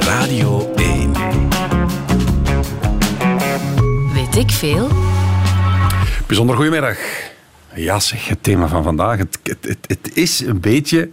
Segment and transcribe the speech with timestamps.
[0.00, 1.12] Radio 1.
[4.14, 4.88] Weet ik veel?
[6.26, 6.96] Bijzonder goedemiddag.
[7.74, 9.18] Ja, zeg, het thema van vandaag.
[9.18, 11.10] Het, het, het, het is een beetje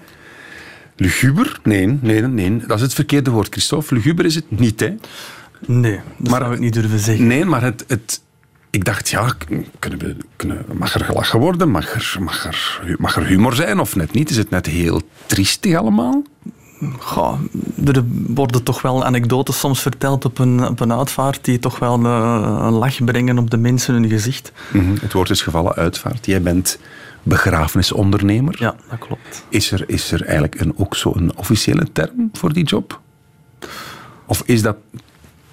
[0.96, 1.60] luguber.
[1.64, 3.94] Nee, nee, nee, dat is het verkeerde woord, Christophe.
[3.94, 4.96] Luguber is het niet, hè?
[5.66, 7.28] Nee, dat Maar- zou ik niet durven zeggen.
[7.28, 8.22] Nee, maar het, het,
[8.70, 9.34] ik dacht, ja,
[9.80, 11.70] kunnen we, kunnen, mag er gelachen worden?
[11.70, 14.30] Mag er, mag, er, mag er humor zijn of net niet?
[14.30, 16.24] Is het net heel triestig allemaal?
[17.00, 17.40] Goh,
[17.86, 22.06] er worden toch wel anekdotes soms verteld op een, op een uitvaart die toch wel
[22.06, 24.52] eh, een lach brengen op de mensen hun gezicht.
[24.74, 26.26] Mhm, Het woord is gevallen, uitvaart.
[26.26, 26.80] Jij bent
[27.24, 28.56] begrafenisondernemer.
[28.60, 29.46] Ja, dat klopt.
[29.50, 33.00] Is er, is er eigenlijk een, ook zo'n officiële term voor die job?
[34.26, 34.76] Of is dat...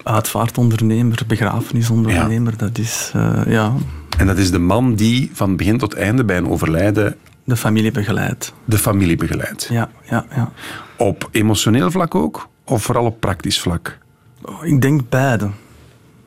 [0.02, 3.72] Uitvaartondernemer, begrafenisondernemer, dat is eh, ja,
[4.18, 7.90] En dat is de man die van begin tot einde bij een overlijden de familie
[7.90, 8.52] begeleidt.
[8.64, 9.68] de familie begeleidt.
[9.70, 10.52] Ja, ja, ja.
[10.98, 12.48] Op emotioneel vlak ook?
[12.64, 13.98] Of vooral op praktisch vlak?
[14.42, 15.48] Oh, Ik denk beide.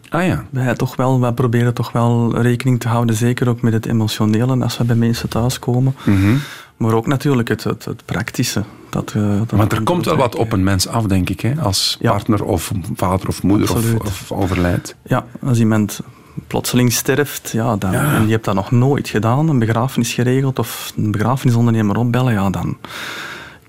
[0.09, 0.45] Ah ja.
[0.49, 4.63] Wij, toch wel, wij proberen toch wel rekening te houden, zeker ook met het emotionele
[4.63, 5.95] als we bij mensen thuiskomen.
[6.05, 6.35] Mhm.
[6.77, 8.63] Maar ook natuurlijk het, het, het praktische.
[8.89, 11.53] Dat, eh, dat Want er komt wel wat op een mens af, denk ik, hè?
[11.61, 12.11] als Ja.
[12.11, 14.95] partner of vader of moeder of, of overlijdt.
[15.03, 15.99] Ja, als iemand
[16.47, 18.15] plotseling sterft, ja, dan, Ja.
[18.15, 22.49] en je hebt dat nog nooit gedaan, een begrafenis geregeld of een begrafenisondernemer opbellen, ja,
[22.49, 22.77] dan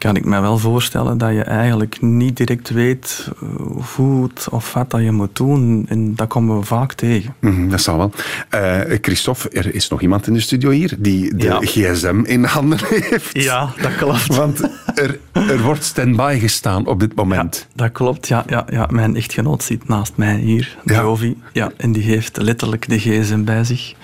[0.00, 3.48] kan ik me wel voorstellen dat je eigenlijk niet direct weet eh,
[3.96, 5.84] hoe het of wat dat je moet doen.
[5.88, 7.34] En dat komen we vaak tegen.
[7.38, 8.12] Mhm, dat zal wel.
[8.48, 11.58] Eh, Christophe, er is nog iemand in de studio hier die de Ja.
[11.60, 13.44] gsm in handen heeft.
[13.82, 14.26] dat klopt.
[14.36, 14.60] Want
[14.94, 17.66] er, er wordt stand-by gestaan op dit moment.
[17.74, 18.86] Dat klopt, ja, ja, ja.
[18.90, 21.00] Mijn echtgenoot zit naast mij hier, Ja.
[21.00, 21.36] Jovi.
[21.52, 23.94] Ja, en die heeft letterlijk de gsm bij zich.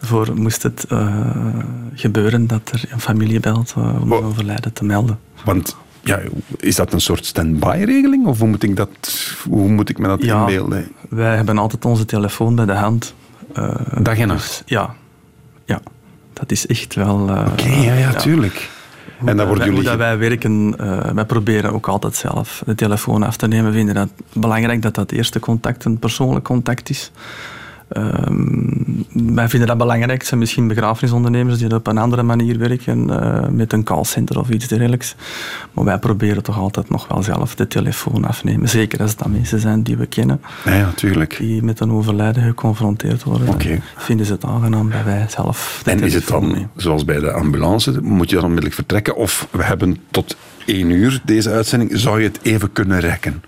[0.00, 1.16] Voor moest het eh,
[1.94, 5.18] gebeuren dat er een familie belt eh, om een overlijden te melden.
[5.44, 6.18] Want ja,
[6.56, 8.26] is dat een soort stand-by-regeling?
[8.26, 8.88] Of hoe moet ik, dat,
[9.48, 10.40] hoe moet ik me dat Ja.
[10.40, 10.88] inbeelden?
[11.08, 13.14] Wij hebben altijd onze telefoon bij de hand.
[13.54, 14.62] Eh, Dag en nacht.
[14.66, 14.94] ja,
[15.64, 15.80] ja.
[16.32, 17.20] Dat is echt wel...
[17.52, 18.70] Oké, ja, ja, tuurlijk.
[19.18, 19.72] Hoe En dat wij, jullie...
[19.72, 20.76] hoe dat wij werken,
[21.14, 23.70] wij proberen ook altijd zelf de telefoon af te nemen.
[23.70, 27.10] We vinden dat belangrijk dat dat eerste contact een persoonlijk contact is.
[27.90, 30.18] Ehm, wij vinden dat belangrijk.
[30.18, 34.48] Het zijn misschien begrafenisondernemers die op een andere manier werken, eh, met een callcenter of
[34.50, 35.14] iets dergelijks.
[35.72, 38.68] Maar wij proberen toch altijd nog wel zelf de telefoon afnemen.
[38.68, 41.36] Zeker als dat mensen zijn die we kennen, Ja, ja, tuurlijk.
[41.38, 43.48] die met een overlijden geconfronteerd worden.
[43.48, 43.68] Oké.
[43.68, 46.70] Dan vinden ze het aangenaam dat wij zelf de En is het dan, nemen.
[46.76, 49.16] zoals bij de ambulance, moet je dan onmiddellijk vertrekken?
[49.16, 50.36] Of we hebben tot
[50.66, 53.42] één uur deze uitzending, zou je het even kunnen rekken?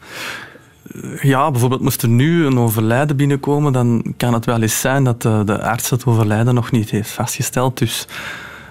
[1.23, 5.23] Ja, bijvoorbeeld moest er nu een overlijden binnenkomen, dan kan het wel eens zijn dat
[5.23, 7.79] de, de arts het overlijden nog niet heeft vastgesteld.
[7.79, 8.07] Dus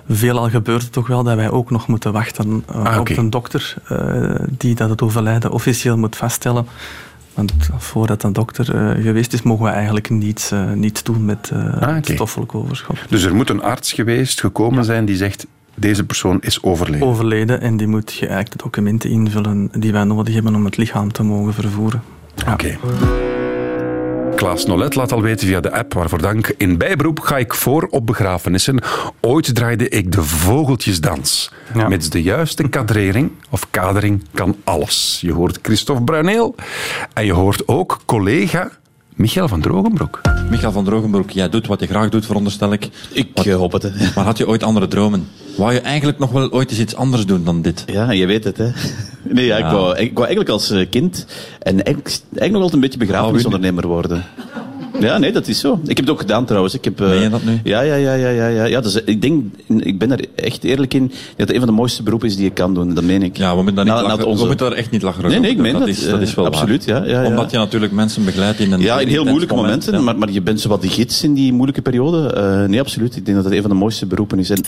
[0.10, 3.30] veelal gebeurt het toch wel dat wij ook nog moeten wachten eh, Ah, op een
[3.30, 6.68] dokter eh, die dat het overlijden officieel moet vaststellen.
[7.34, 11.50] Want voordat een dokter eh, geweest is, mogen we eigenlijk niets, eh, niets doen met
[11.54, 12.98] eh, Ah, het stoffelijk overschot.
[13.10, 15.48] Dus er moet een arts geweest, gekomen zijn, die zegt,
[15.82, 17.08] deze persoon is overleden.
[17.08, 21.24] Overleden en die moet geëikte documenten invullen die wij nodig hebben om het lichaam te
[21.24, 22.04] mogen vervoeren.
[22.36, 22.54] Ja.
[22.54, 22.78] Oké.
[24.36, 26.54] Klaas Nolet laat al weten via de app, waarvoor dank.
[26.58, 28.82] In bijberoep ga ik voor op begrafenissen.
[29.20, 31.52] Ooit draaide ik de vogeltjesdans.
[31.74, 31.88] Ja.
[31.88, 35.20] Met de juiste kadrering of kadering kan alles.
[35.22, 36.56] Je hoort Christophe Bruineel
[37.14, 38.72] en je hoort ook collega
[39.16, 40.22] Michael van Drogenbroek.
[40.50, 42.90] Michael van Drogenbroek, jij doet wat je graag doet, veronderstel ik.
[43.12, 43.84] Ik Wat- eh, hoop het.
[43.84, 43.90] Hè.
[44.16, 45.28] Maar had je ooit andere dromen?
[45.58, 47.84] Wou je eigenlijk nog wel ooit eens iets anders doen dan dit?
[47.88, 48.72] Ja, je weet het, hè.
[49.24, 51.26] Nee, ja, ik, wou, ik wou eigenlijk als eh, kind
[51.60, 54.24] en eigenlijk, eigenlijk nog altijd een beetje begrafenisondernemer worden.
[55.02, 55.74] Ja, nee, dat is zo.
[55.84, 56.74] Ik heb het ook gedaan trouwens.
[56.74, 57.60] Ik heb, eh, Meen je dat nu?
[57.64, 58.48] Ja, ja, ja, ja, ja.
[58.48, 58.64] ja.
[58.66, 59.44] ja dus, ik denk,
[59.78, 62.44] ik ben er echt eerlijk in, dat het een van de mooiste beroepen is die
[62.44, 62.94] je kan doen.
[62.94, 63.38] Dat meen ik.
[63.38, 65.30] Ja, we moeten daar, niet Na- na lachen, onze- we moeten daar echt niet lachen
[65.30, 65.88] Nee, nee, ik meen dat.
[65.88, 67.06] is, dat is eh, wel absoluut, waar.
[67.08, 67.28] ja, ja, ja.
[67.28, 68.80] Omdat je natuurlijk mensen begeleidt in een...
[68.82, 70.02] Ja, in heel moeilijke moment, momenten, ja.
[70.02, 72.34] maar, maar je bent zo wat die gids in die moeilijke periode.
[72.34, 73.16] Eh, nee, absoluut.
[73.16, 74.50] Ik denk dat het een van de mooiste beroepen is.
[74.50, 74.62] En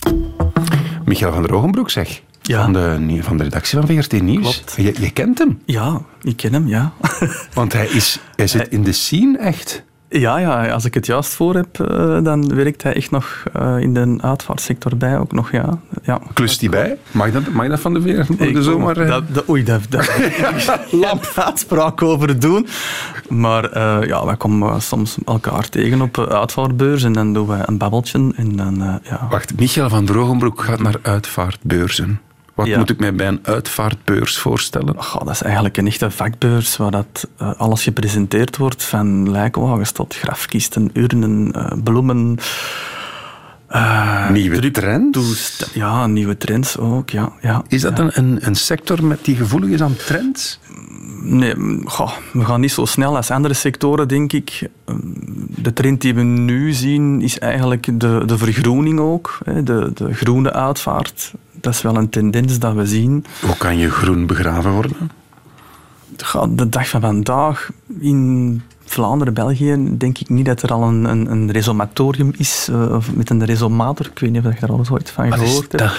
[1.04, 2.20] Michael van Drogenbroek, zeg.
[2.42, 2.62] Ja.
[2.62, 4.42] Van, de, van de redactie van VRT Nieuws.
[4.42, 4.74] Klopt.
[4.76, 6.92] Je, je kent hem, Ja, ik ken hem, ja.
[7.54, 9.82] want hij, is, hij zit in de scene echt.
[10.08, 13.78] Ja, ja, als ik het juist voor heb, eh, dan werkt hij echt nog eh,
[13.78, 15.78] in de uitvaartsector bij, ook nog, ja.
[16.02, 16.20] ja.
[16.32, 16.98] Klust hij bij?
[17.10, 18.24] Mag dat, mag dat van de?
[18.28, 18.96] Mag Ik- zomaar...
[18.96, 20.08] eh, dat, dat, oei, daar daar
[21.44, 22.66] uitspraak over doen.
[23.28, 28.32] Maar ja, wij komen soms elkaar tegen op uitvaartbeurs en dan doen we een babbeltje.
[28.36, 29.26] En dan, ja.
[29.30, 32.20] Wacht, Michael van Drogenbroek gaat naar uitvaartbeurzen.
[32.54, 32.78] Wat Ja.
[32.78, 35.02] moet ik mij bij een uitvaartbeurs voorstellen?
[35.02, 39.92] Goh, dat is eigenlijk een echte vakbeurs waar dat, eh, alles gepresenteerd wordt, van lijkwagens
[39.92, 42.38] tot grafkisten, urnen, eh, bloemen,
[44.30, 45.70] Nieuwe druk trends?
[45.72, 47.32] Ja, nieuwe trends ook, ja.
[47.40, 48.10] ja Is dat ja.
[48.12, 50.58] een, een, sector met die gevoelig is aan trends?
[51.22, 51.54] Nee,
[51.84, 54.68] goh, we gaan niet zo snel als andere sectoren, denk ik.
[55.48, 59.38] De trend die we nu zien is eigenlijk de, de vergroening ook.
[59.44, 61.32] hè, De, de groene uitvaart.
[61.64, 63.24] Dat is wel een tendens dat we zien.
[63.42, 65.10] Hoe kan je groen begraven worden?
[66.56, 67.70] De dag van vandaag
[68.00, 72.94] in Vlaanderen, België, denk ik niet dat er al een, een, een resomatorium is, eh,
[72.94, 74.06] of met een resomator.
[74.06, 75.92] Ik weet niet of je daar al eens ooit van Wat gehoord hebt.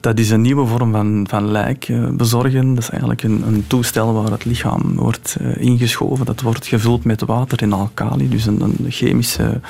[0.00, 0.18] dat?
[0.18, 2.74] Is een nieuwe vorm van, van lijk eh, bezorgen.
[2.74, 6.26] Dat is eigenlijk een, een toestel waar het lichaam wordt eh, ingeschoven.
[6.26, 9.60] Dat wordt gevuld met water en alkali, dus een, een chemische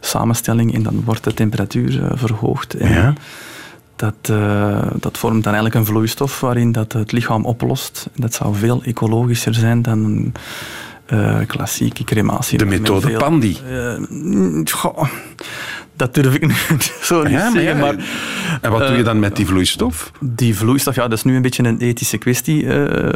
[0.00, 0.74] samenstelling.
[0.74, 2.74] En dan wordt de temperatuur verhoogd.
[2.74, 3.14] En Ja.
[3.96, 8.08] Dat, eh, dat vormt dan eigenlijk een vloeistof waarin dat het lichaam oplost.
[8.14, 10.32] Dat zou veel ecologischer zijn dan een
[11.06, 12.58] eh, klassieke crematie.
[12.58, 13.58] De Met methode veel- Pandi.
[13.68, 13.94] eh,
[14.64, 15.04] goh,
[15.96, 17.94] dat durf ik niet zo niet Ja, maar zeggen, maar...
[18.60, 20.12] En wat doe je dan met die vloeistof?
[20.20, 22.66] Die vloeistof, ja, dat is nu een beetje een ethische kwestie.
[22.66, 23.06] eh,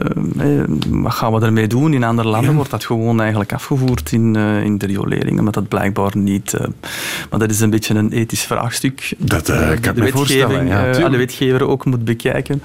[0.60, 1.92] eh, wat gaan we ermee doen?
[1.94, 5.68] In andere landen wordt dat gewoon eigenlijk afgevoerd in, eh, in de riolering, omdat dat
[5.68, 6.52] blijkbaar niet...
[6.52, 6.66] eh,
[7.30, 9.12] maar dat is een beetje een ethisch vraagstuk.
[9.18, 12.62] Dat, eh, eh, kan de me wetgeving, ja, eh, de wetgever ook moet bekijken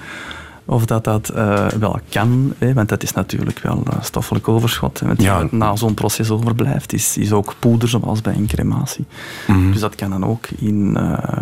[0.71, 2.53] of dat, dat eh, wel kan.
[2.57, 4.99] Hè, want dat is natuurlijk wel eh, stoffelijk overschot.
[4.99, 5.41] hè, Want Ja.
[5.41, 9.05] wat na zo'n proces overblijft, is, is ook poeder, zoals bij een crematie.
[9.47, 9.71] Mhm.
[9.71, 10.97] Dus dat kan dan ook in...
[10.97, 11.41] eh,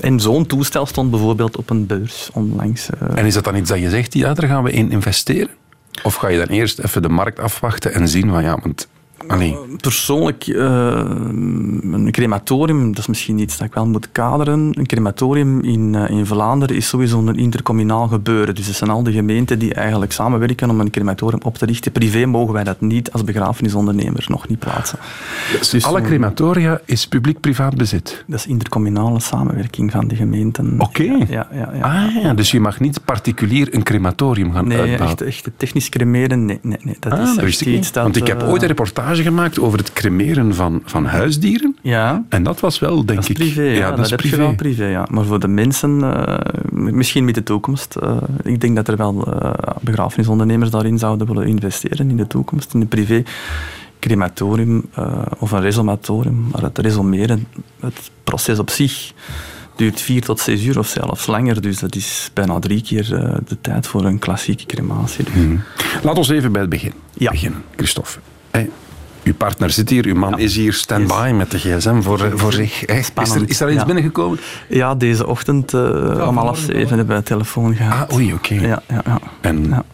[0.00, 2.90] en zo'n toestel stond bijvoorbeeld op een beurs onlangs.
[2.90, 5.50] eh, En is dat dan iets dat je zegt, ja, daar gaan we in investeren?
[6.02, 8.88] Of ga je dan eerst even de markt afwachten en zien van ja, want...
[9.26, 10.44] Allee, Persoonlijk,
[12.10, 14.70] een crematorium, dat is misschien iets dat ik wel moet kaderen.
[14.78, 18.54] Een crematorium in, eh, in Vlaanderen is sowieso een intercommunaal gebeuren.
[18.54, 21.92] Dus het zijn al de gemeenten die eigenlijk samenwerken om een crematorium op te richten.
[21.92, 24.98] Privé mogen wij dat niet als begrafenisondernemer nog niet plaatsen.
[25.70, 28.24] dus alle crematoria is publiek-privaat bezit.
[28.26, 30.74] Dat is intercommunale samenwerking van de gemeenten.
[30.78, 31.02] Oké.
[31.02, 32.04] Ja, ja, ja, ja.
[32.06, 35.08] Ah ja, dus je mag niet particulier een crematorium gaan Nee, uitbouwen.
[35.26, 36.58] echt, echt technisch cremeren, nee.
[36.62, 36.96] nee, nee.
[37.00, 37.94] Dat Ah, is dat echt wist ik iets niet.
[37.94, 38.02] dat...
[38.02, 41.76] Want ik heb eh, ooit een reportage gemaakt over het cremeren van, van huisdieren.
[41.82, 43.36] Ja, En dat was wel, denk Dat is ik...
[43.36, 44.84] privé, ja, dat, heb je wel privé.
[44.86, 45.06] Ja.
[45.10, 46.38] Maar voor de mensen, eh,
[46.70, 47.96] misschien met de toekomst.
[47.96, 49.50] eh, ik denk dat er wel eh,
[49.80, 53.22] begrafenisondernemers daarin zouden willen investeren in de toekomst, in een privé
[54.00, 54.84] crematorium
[55.38, 56.48] of een resomatorium.
[56.52, 57.46] Maar het resomeren,
[57.80, 59.12] het proces op zich,
[59.76, 61.60] duurt vier tot zes uur of zelfs langer.
[61.60, 63.04] Dus dat is bijna drie keer
[63.46, 65.24] de tijd voor een klassieke crematie.
[65.24, 65.58] Dus.
[66.02, 67.30] Laat ons even bij het begin Ja.
[67.30, 68.18] beginnen, Christophe.
[68.50, 68.66] Hé,
[69.24, 72.84] uw partner zit hier, uw man is hier stand-by met de gsm voor, voor zich.
[72.84, 73.84] Is, er, is er iets ja.
[73.84, 74.38] binnengekomen?
[74.68, 78.08] Ja, deze ochtend eh, om half zeven hebben we de telefoon gehad.
[78.10, 78.54] Ah, oei, oké.
[78.54, 79.18] Ja, ja, ja.
[79.40, 79.84] En Ja.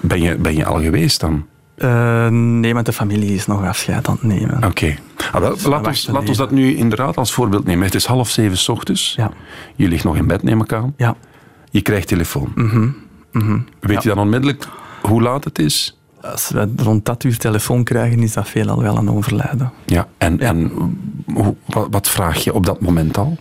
[0.00, 1.46] ben, je, ben je al geweest dan?
[1.76, 4.64] Eh, nee, want de familie is nog afscheid aan het nemen.
[4.64, 4.96] Oké.
[5.32, 7.84] Ah, wel, laat, ons, laat ons dat nu inderdaad als voorbeeld nemen.
[7.84, 9.14] Het is half zeven s ochtends.
[9.16, 9.30] Ja,
[9.76, 10.94] Je ligt nog in bed, neem ik aan.
[10.96, 11.16] ja.
[11.70, 12.52] Je krijgt telefoon.
[12.54, 12.88] Mhm,
[13.80, 14.00] Weet Ja.
[14.02, 14.66] je dan onmiddellijk
[15.02, 15.99] hoe laat het is?
[16.22, 19.72] Als we rond dat uur telefoon krijgen, is dat veelal wel een overlijden.
[19.86, 20.06] Ja.
[20.18, 20.48] En, Ja.
[20.48, 20.72] en
[21.66, 23.36] wat, wat vraag je op dat moment al?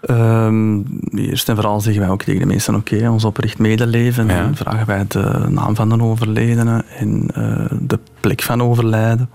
[0.00, 0.80] Ehm,
[1.10, 4.26] eerst en vooral zeggen wij ook tegen de mensen, oké, ons oprecht medeleven.
[4.26, 4.50] Ja.
[4.54, 9.30] Vragen wij de naam van de overledene en eh, de plek van overlijden.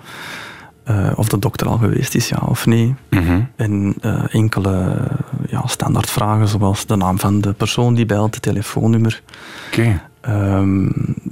[0.84, 2.96] Eh, of de dokter al geweest is, ja of nee.
[3.10, 3.42] Mhm.
[3.56, 4.98] En eh, enkele
[5.48, 9.22] ja, standaardvragen, zoals de naam van de persoon die belt, het telefoonnummer.
[9.68, 10.02] Oké.
[10.22, 10.86] Ehm,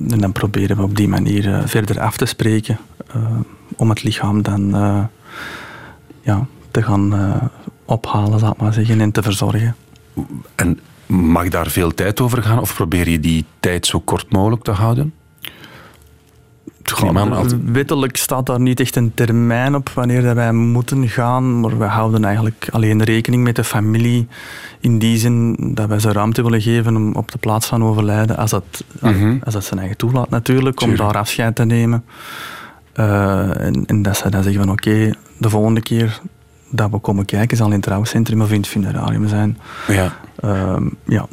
[0.09, 3.39] en dan proberen we op die manier eh, verder af te spreken eh,
[3.75, 5.03] om het lichaam dan eh,
[6.21, 7.13] ja, te gaan
[7.85, 9.75] ophalen, ik maar zeggen, en te verzorgen.
[10.55, 12.59] En mag daar veel tijd over gaan?
[12.59, 15.13] Of probeer je die tijd zo kort mogelijk te houden?
[17.37, 21.77] Als- Wettelijk staat daar niet echt een termijn op wanneer dat wij moeten gaan, maar
[21.77, 24.27] we houden eigenlijk alleen rekening met de familie
[24.79, 28.37] in die zin dat wij ze ruimte willen geven om op de plaats van overlijden,
[28.37, 29.37] als dat, Mhm.
[29.43, 32.03] als dat zijn eigen toelaat natuurlijk, om daar afscheid te nemen.
[32.93, 36.19] Eh, en, en dat ze dan zeggen van oké, de volgende keer
[36.71, 39.57] dat we komen kijken zal in het trouwcentrum of in het funerarium zijn.
[39.87, 40.13] Ja.
[40.39, 41.25] Ehm, ja,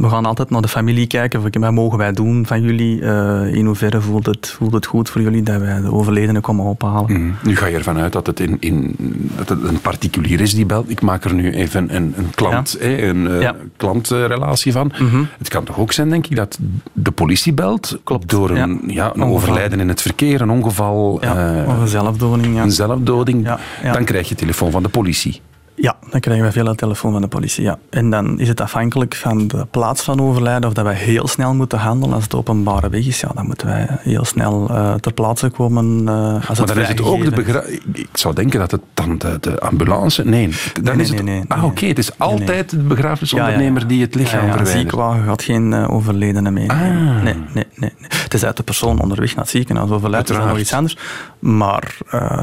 [0.00, 1.60] we gaan altijd naar de familie kijken.
[1.60, 3.02] Wat mogen wij doen van jullie?
[3.02, 6.64] Eh, in hoeverre voelt het, voelt het goed voor jullie dat wij de overledene komen
[6.64, 7.12] ophalen?
[7.12, 7.30] Mhm.
[7.42, 8.94] Nu ga je ervan uit dat het, in, in,
[9.36, 10.90] dat het een particulier is die belt.
[10.90, 13.54] Ik maak er nu even een, een klant, een eh, Ja.
[13.76, 14.92] klantrelatie van.
[14.98, 15.22] Mhm.
[15.38, 16.58] Het kan toch ook zijn, denk ik, dat
[16.92, 19.10] de politie belt Klopt, door een, ja.
[19.14, 22.54] een overlijden in het verkeer, een ongeval, Ja, eh, of een zelfdoding.
[22.56, 22.62] Ja.
[22.62, 23.44] een zelfdoding.
[23.46, 23.92] Ja, ja.
[23.92, 25.40] Dan krijg je telefoon van de politie.
[25.80, 27.62] Ja, dan krijgen wij veel telefoon van de politie.
[27.62, 27.78] Ja.
[27.90, 31.54] En dan is het afhankelijk van de plaats van overlijden of dat wij heel snel
[31.54, 32.14] moeten handelen.
[32.14, 36.02] Als het openbare weg is, ja, dan moeten wij heel snel uh, ter plaatse komen.
[36.02, 39.18] Uh, als maar dan is het ook de begra Ik zou denken dat het dan
[39.18, 40.24] de, de ambulance...
[40.24, 40.48] Nee,
[40.82, 41.22] dan nee, is het...
[41.22, 41.86] nee, nee, ah, oké.
[41.86, 44.78] Het is altijd de begrafenisondernemer ja, die het lichaam ja, ja, verwijdert.
[44.78, 46.70] Ziekenwagen gaat geen uh, overledene mee.
[46.70, 46.80] Ah.
[46.80, 47.92] Nee, nee, nee, nee.
[48.22, 50.98] Het is uit de persoon onderweg naar het ziekenhuis overlijdt, is dat nog iets anders.
[51.38, 51.96] Maar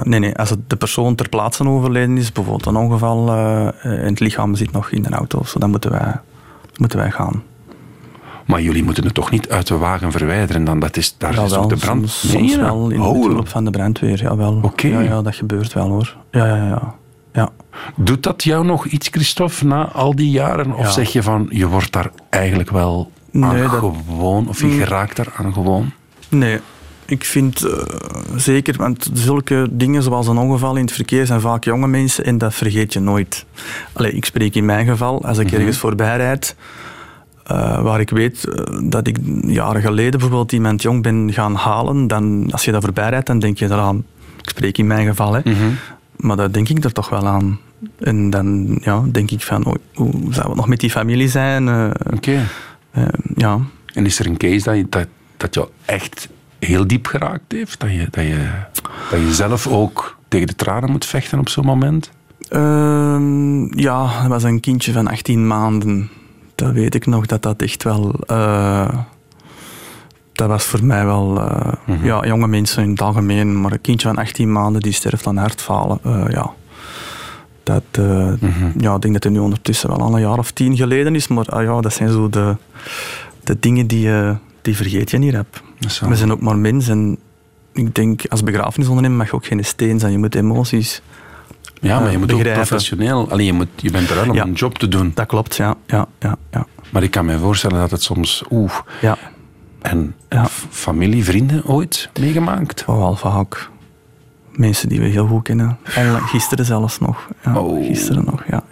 [0.03, 4.05] nee, nee, als het de persoon ter plaatse overleden is, bijvoorbeeld een ongeval uh, en
[4.09, 6.13] het lichaam zit nog in de auto, zo, dan moeten wij,
[6.77, 7.43] moeten wij gaan.
[8.45, 10.79] Maar jullie moeten het toch niet uit de wagen verwijderen dan?
[10.79, 12.09] Dat is, daar ja, is toch de brand?
[12.09, 13.21] Soms, wel, in oh.
[13.21, 14.59] de hulp van de brandweer, jawel.
[14.61, 14.87] Oké.
[14.87, 16.15] Ja, ja, dat gebeurt wel hoor.
[16.31, 16.95] Ja, ja, ja.
[17.33, 17.49] ja.
[17.95, 20.73] Doet dat jou nog iets, Christophe, na al die jaren?
[20.73, 20.91] Of Ja.
[20.91, 24.77] zeg je van, je wordt daar eigenlijk wel aan Nee, dat- gewoon, of je Mm.
[24.79, 25.91] geraakt daar aan gewoon?
[26.29, 26.59] Nee,
[27.05, 27.71] ik vind eh,
[28.35, 32.37] zeker, want zulke dingen zoals een ongeval in het verkeer zijn vaak jonge mensen en
[32.37, 33.45] dat vergeet je nooit.
[33.93, 36.55] Allee, ik spreek in mijn geval, als ik ergens voorbij rijd,
[37.43, 42.07] eh, waar ik weet eh, dat ik jaren geleden bijvoorbeeld iemand jong ben gaan halen,
[42.07, 44.05] dan als je daar voorbij rijdt, dan denk je eraan.
[44.41, 45.41] Ik spreek in mijn geval, hè.
[46.15, 47.59] Maar daar denk ik er toch wel aan.
[47.97, 51.91] En dan ja, denk ik van, oei, hoe zou het nog met die familie zijn?
[52.13, 52.47] Oké.
[53.35, 53.59] ja.
[53.93, 55.07] En is er een case dat, je, dat,
[55.37, 56.29] dat jou echt
[56.65, 57.79] heel diep geraakt heeft?
[57.79, 58.49] Dat je, dat, je,
[59.11, 62.11] dat je zelf ook tegen de tranen moet vechten op zo'n moment?
[62.49, 66.09] Ehm, ja, dat was een kindje van 18 maanden.
[66.55, 68.13] Dat weet ik nog, dat dat echt wel...
[68.27, 68.89] eh,
[70.33, 71.41] dat was voor mij wel...
[71.41, 75.27] eh, Ja, jonge mensen in het algemeen, maar een kindje van 18 maanden die sterft
[75.27, 75.99] aan hartfalen.
[76.03, 76.51] eh, ja.
[77.63, 78.31] Dat, eh,
[78.77, 81.27] ja, ik denk dat het nu ondertussen wel al een jaar of tien geleden is,
[81.27, 82.55] maar ah, ja, dat zijn zo de,
[83.43, 85.61] de dingen die, je die vergeet je niet hebt.
[85.99, 87.17] Wel- We zijn ook maar mensen en
[87.83, 90.11] ik denk, als begrafenisondernemer mag je ook geen steen zijn.
[90.11, 91.01] Je moet emoties
[91.81, 92.65] Ja, maar je eh, moet ook begrijpen.
[92.67, 93.29] professioneel...
[93.31, 94.43] Alleen je, moet, je bent er wel om Ja.
[94.43, 95.11] een job te doen.
[95.15, 95.75] Dat klopt, ja.
[95.85, 96.65] ja, ja, ja.
[96.91, 98.43] Maar ik kan me voorstellen dat het soms...
[98.49, 99.17] Oeh, ja.
[99.81, 100.45] en Ja.
[100.69, 102.83] familie, vrienden ooit meegemaakt?
[102.87, 103.69] Oh, wel vaak.
[104.51, 105.77] Mensen die we heel goed kennen.
[106.25, 107.27] Gisteren zelfs nog.
[107.43, 107.85] Ja, Oh.
[107.85, 108.63] Gisteren nog, ja,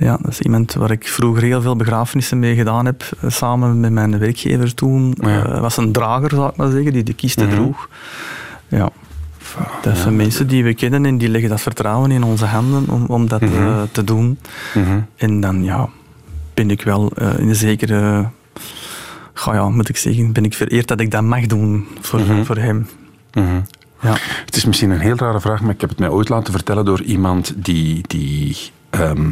[0.00, 0.16] ja.
[0.22, 3.02] Dat is iemand waar ik vroeger heel veel begrafenissen mee gedaan heb.
[3.20, 5.14] eh, Samen met mijn werkgever toen.
[5.20, 5.44] Ja.
[5.44, 7.54] Eh, was een drager, zou ik maar zeggen, die de kisten Mhm.
[7.56, 7.88] droeg.
[8.68, 8.90] Ja.
[9.82, 13.04] Dat zijn mensen die we kennen en die leggen dat vertrouwen in onze handen om,
[13.06, 13.52] om dat Mhm.
[13.62, 14.38] eh, te doen.
[14.74, 15.00] Mhm.
[15.16, 15.88] En dan ja,
[16.54, 18.28] ben ik wel in een zekere.
[19.34, 22.56] Ga ja, moet ik zeggen, ben ik vereerd dat ik dat mag doen voor, voor
[22.56, 22.86] hem.
[24.02, 24.16] Ja.
[24.44, 26.84] Het is misschien een heel rare vraag, maar ik heb het mij ooit laten vertellen
[26.84, 28.56] door iemand die, die
[28.90, 29.30] ehm,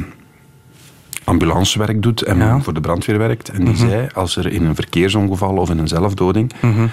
[1.29, 2.61] ambulancewerk doet en Ja.
[2.61, 3.49] voor de brandweer werkt.
[3.49, 3.89] En die Mhm.
[3.89, 6.87] zei, als er in een verkeersongeval of in een zelfdoding Mhm.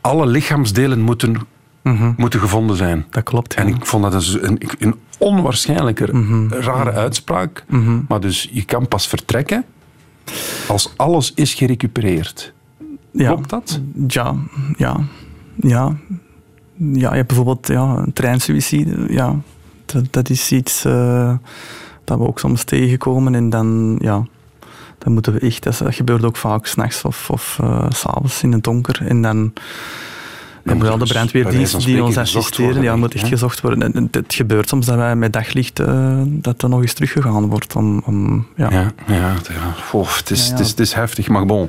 [0.00, 1.36] alle lichaamsdelen moeten,
[1.82, 2.12] Mhm.
[2.16, 3.06] moeten gevonden zijn.
[3.10, 3.54] Dat klopt.
[3.54, 6.06] En ik vond dat een, een onwaarschijnlijke
[6.50, 7.64] rare uitspraak.
[8.08, 9.64] Maar dus je kan pas vertrekken
[10.68, 12.52] als alles is gerecupereerd.
[13.12, 13.26] ja.
[13.32, 13.80] Klopt dat?
[14.06, 14.34] Ja,
[14.76, 14.96] ja,
[15.60, 15.96] ja.
[16.76, 19.04] Ja, je hebt bijvoorbeeld ja, een treinsuïcide.
[19.08, 19.36] Ja,
[19.86, 21.34] dat, dat is iets eh,
[22.04, 23.34] dat we ook soms tegenkomen.
[23.34, 24.22] En dan, ja,
[24.98, 25.62] dan moeten we echt...
[25.62, 29.00] Dat, gebeurt ook vaak s'nachts of, of s s'avonds in het donker.
[29.08, 29.52] En dan...
[30.62, 32.64] hebben we wel de dus brandweerdiensten die ons assisteren.
[32.64, 33.92] worden, Ja, moet echt gezocht worden.
[33.94, 37.48] En het, het gebeurt soms dat wij met daglicht eh, dat er nog eens teruggegaan
[37.48, 37.76] wordt.
[37.76, 38.70] Om, om, ja.
[38.70, 39.34] Ja, ja, ja.
[39.34, 39.60] Het, is, Ja,
[39.92, 40.52] ja.
[40.52, 41.28] Het, is, het is heftig.
[41.28, 41.68] Maar bon,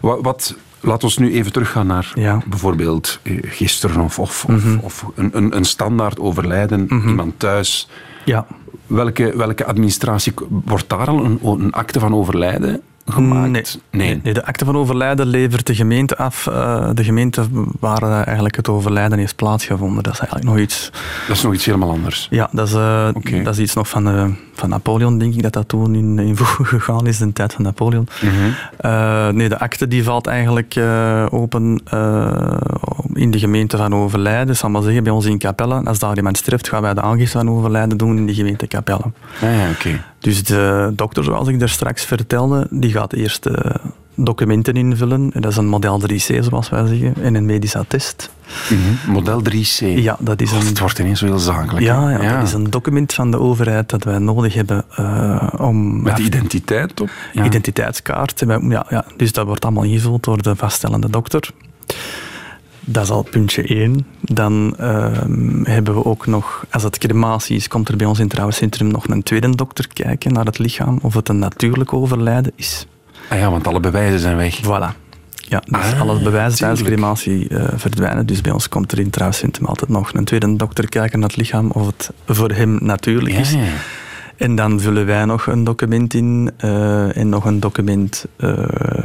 [0.00, 2.42] wat, wat, laat ons nu even teruggaan naar Ja.
[2.46, 4.78] bijvoorbeeld eh, gisteren of, of, Mhm.
[4.80, 7.88] of een, een, een standaard overlijden, iemand thuis.
[8.24, 8.46] ja.
[8.86, 13.78] Welke, welke administratie wordt daar al een, een akte van overlijden gemaakt?
[13.90, 14.20] Nee.
[14.22, 16.46] Nee, de akte van overlijden levert de gemeente af.
[16.46, 17.42] eh, de gemeente
[17.80, 20.02] waar eh, eigenlijk het overlijden heeft plaatsgevonden.
[20.02, 20.90] Dat is eigenlijk nog iets...
[21.28, 22.26] Dat is nog iets helemaal anders.
[22.30, 23.08] Ja, dat is, eh,
[23.44, 26.64] dat is iets nog van, van Napoleon, denk ik, dat dat toen in, in voege
[26.78, 28.08] gegaan is, de tijd van Napoleon.
[28.22, 29.36] Mhm.
[29.36, 30.76] Nee, de akte die valt eigenlijk
[31.30, 31.82] open
[33.12, 34.56] in de gemeente van Overlijden.
[34.56, 35.84] Zal maar zeggen, bij ons in Capelle.
[35.84, 39.12] Als daar iemand sterft, gaan wij de aangifte van Overlijden doen in de gemeente Capelle.
[39.40, 40.04] Ja, ja, oké.
[40.24, 43.74] Dus de dokter, zoals ik daar straks vertelde, die gaat eerst eh,
[44.14, 45.30] documenten invullen.
[45.32, 48.30] En Dat is een model 3C, zoals wij zeggen, en een medisch attest.
[48.70, 49.12] Mhm.
[49.12, 49.78] Model 3C.
[49.78, 50.66] Ja, dat is Oh, een...
[50.66, 51.84] het wordt ineens zo heel zakelijk.
[51.84, 56.02] Ja, ja, dat is een document van de overheid dat wij nodig hebben eh, om...
[56.02, 57.10] Met identiteit op.
[57.32, 57.44] Ja.
[57.44, 58.44] identiteitskaart.
[58.68, 61.50] Ja, ja, dus dat wordt allemaal ingevuld door de vaststellende dokter.
[62.84, 64.06] Dat is al puntje één.
[64.20, 68.24] Dan ehm, hebben we ook nog, als het crematie is, komt er bij ons in
[68.24, 72.52] het trouwencentrum nog een tweede dokter kijken naar het lichaam, of het een natuurlijk overlijden
[72.56, 72.86] is.
[73.28, 74.60] Ah ja, want alle bewijzen zijn weg.
[74.62, 75.02] Voilà.
[75.48, 78.26] Ja, dus Ah, alle bewijzen tijdens crematie eh, verdwijnen.
[78.26, 81.28] Dus bij ons komt er in het rouwcentrum altijd nog een tweede dokter kijken naar
[81.28, 83.52] het lichaam of het voor hem natuurlijk is.
[83.52, 83.58] Ja.
[84.36, 88.52] En dan vullen wij nog een document in eh, en nog een document, eh,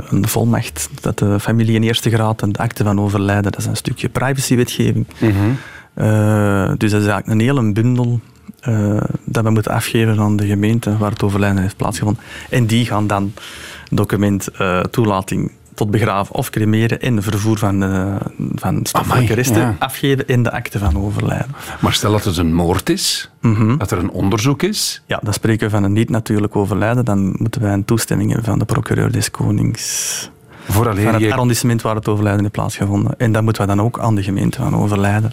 [0.10, 3.76] een volmacht, dat de familie in eerste graad een akte van overlijden, dat is een
[3.76, 5.06] stukje privacywetgeving.
[5.94, 8.20] Eh, dus dat is eigenlijk een hele bundel
[9.24, 12.24] dat we moeten afgeven aan de gemeente waar het overlijden heeft plaatsgevonden.
[12.50, 13.34] En die gaan dan
[13.90, 14.48] document
[14.92, 18.16] toelating tot begraven of cremeren en vervoer van, eh
[18.56, 19.76] van stoffelijke Amai, resten ja.
[19.80, 21.56] afgeven in de akte van overlijden.
[21.80, 23.78] Maar stel dat het een moord is, Mhm.
[23.78, 25.02] dat er een onderzoek is.
[25.06, 27.06] Ja, dan spreken we van een niet-natuurlijk overlijden.
[27.06, 30.30] Dan moeten wij een toestemming hebben van de procureur des Konings.
[30.64, 31.32] Van Vooraleer het je...
[31.32, 33.14] arrondissement waar het overlijden heeft plaatsgevonden.
[33.18, 35.32] En dat moeten we dan ook aan de gemeente van overlijden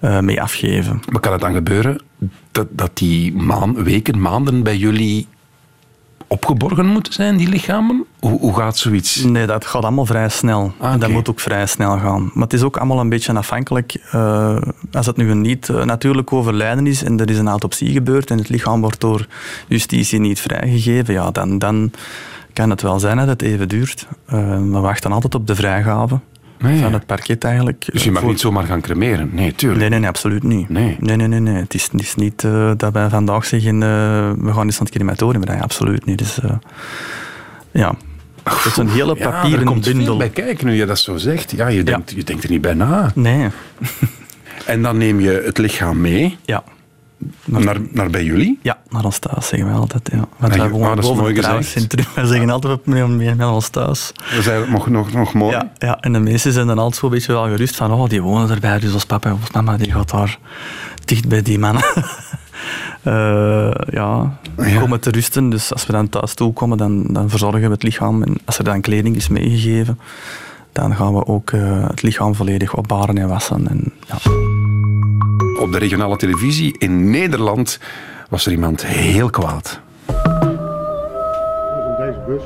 [0.00, 1.00] eh, mee afgeven.
[1.10, 2.00] Maar kan het dan gebeuren
[2.52, 5.26] dat, dat die maan, weken, maanden bij jullie
[6.26, 8.04] opgeborgen moeten zijn, die lichamen?
[8.20, 9.24] Hoe, hoe gaat zoiets?
[9.24, 10.72] Nee, dat gaat allemaal vrij snel.
[10.78, 12.30] Ah, dat moet ook vrij snel gaan.
[12.34, 13.94] Maar het is ook allemaal een beetje afhankelijk.
[14.10, 14.56] eh,
[14.92, 18.30] als het nu een niet eh, natuurlijk overlijden is en er is een autopsie gebeurd
[18.30, 19.26] en het lichaam wordt door
[19.68, 21.90] justitie niet vrijgegeven, ja, dan, dan
[22.52, 24.06] kan het wel zijn dat het even duurt.
[24.26, 26.18] Eh, we wachten altijd op de vrijgave
[26.64, 26.94] Nee, van ja.
[26.96, 27.84] het parket eigenlijk.
[27.92, 29.30] Dus je mag Voor- niet zomaar gaan cremeren?
[29.32, 29.80] Nee, tuurlijk.
[29.80, 30.68] Nee, nee, nee, absoluut niet.
[30.68, 30.96] Nee.
[31.00, 31.54] nee, nee, nee, nee.
[31.54, 33.88] Het, is, het is niet eh, dat wij vandaag zeggen, eh,
[34.38, 35.62] we gaan eens aan het crematorium brengen.
[35.62, 36.18] Absoluut niet.
[36.18, 36.50] Dus, eh,
[37.70, 37.94] ja.
[38.42, 40.16] Het is een hele Ja, papieren er komt veel bundel.
[40.16, 41.50] bij kijken nu je dat zo zegt.
[41.50, 43.10] Ja, je, denkt, je denkt er niet bij na.
[43.14, 43.48] Nee,
[44.66, 46.64] En dan neem je het lichaam mee ja.
[47.44, 48.58] Naar, naar bij jullie.
[48.62, 50.08] Ja, naar ons thuis zeggen wij altijd.
[50.12, 50.16] Ja.
[50.38, 51.70] Want Ah, wij ah, wonen dat is boven mooi het gezegd.
[51.70, 52.06] trouwcentrum.
[52.14, 54.12] Wij zeggen altijd, we nemen mee naar ons thuis.
[54.14, 55.52] Dat is eigenlijk nog, nog, nog mooi.
[55.56, 58.22] Ja, ja, en de meesten zijn dan altijd zo'n beetje wel gerust van, oh, die
[58.22, 60.38] wonen erbij, dus als papa of mama, die gaat daar
[61.04, 61.84] dicht bij die mannen.
[63.02, 64.78] Ja, Ja.
[64.78, 65.50] komen te rusten.
[65.50, 68.22] Dus als we dan thuis toekomen, dan, dan verzorgen we het lichaam.
[68.22, 69.98] En als er dan kleding is meegegeven,
[70.72, 73.68] dan gaan we ook eh, het lichaam volledig opbaren en wassen.
[73.68, 74.16] En, ja.
[75.64, 77.78] Op de regionale televisie in Nederland
[78.28, 79.80] was er iemand heel kwaad.
[81.98, 82.42] Deze bus.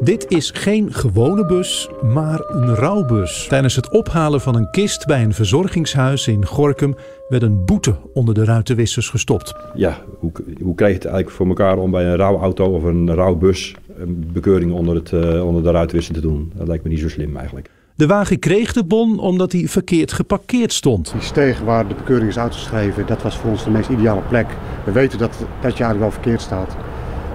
[0.00, 3.46] Dit is geen gewone bus, maar een rouwbus.
[3.48, 6.94] Tijdens het ophalen van een kist bij een verzorgingshuis in Gorkum
[7.28, 9.54] werd een boete onder de ruitenwissers gestopt.
[9.74, 13.14] ja, hoe, hoe krijg je het eigenlijk voor elkaar om bij een rouwauto of een
[13.14, 16.52] rouwbus een bekeuring onder, het, eh, onder de ruitwissing te doen?
[16.54, 17.70] Dat lijkt me niet zo slim eigenlijk.
[18.00, 21.12] De wagen kreeg de bon omdat hij verkeerd geparkeerd stond.
[21.12, 24.46] Die steeg waar de bekeuring is uitgeschreven, dat was voor ons de meest ideale plek.
[24.84, 26.76] We weten dat, dat je eigenlijk wel verkeerd staat.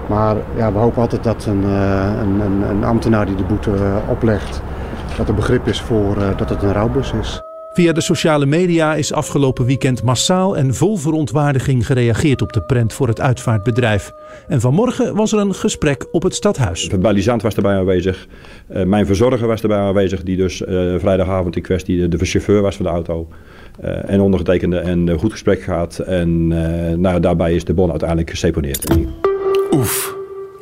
[0.09, 4.09] Maar ja, we hopen altijd dat een, eh, een, een, ambtenaar die de boete eh,
[4.09, 4.61] oplegt,
[5.17, 7.44] dat er begrip is voor eh, dat het een rouwbus is.
[7.75, 12.93] Via de sociale media is afgelopen weekend massaal en vol verontwaardiging gereageerd op de prent
[12.93, 14.11] voor het uitvaartbedrijf.
[14.47, 16.89] En vanmorgen was er een gesprek op het stadhuis.
[16.89, 18.27] De balisant was erbij aanwezig.
[18.67, 22.61] Eh, mijn verzorger was erbij aanwezig, die dus eh, vrijdagavond in kwestie de, de chauffeur
[22.61, 23.27] was van de auto.
[23.79, 25.99] Eh, en ondergetekende en een goed gesprek gehad.
[25.99, 28.95] En eh, nou, daarbij is de bon uiteindelijk geseponeerd.
[29.71, 30.15] Oef.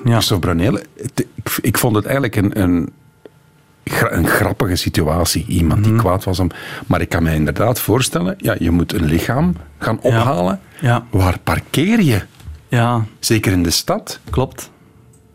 [0.03, 0.11] Ja.
[0.11, 2.89] Christophe Brunel, ik, ik vond het eigenlijk een, een,
[3.83, 5.45] gra- een grappige situatie.
[5.47, 5.89] Iemand Mhm.
[5.89, 6.49] die kwaad was om...
[6.87, 10.09] Maar ik kan me inderdaad voorstellen, ja, je moet een lichaam gaan Ja.
[10.09, 10.59] ophalen.
[10.81, 12.21] Ja, Waar parkeer je?
[12.67, 14.19] ja, Zeker in de stad.
[14.29, 14.71] klopt.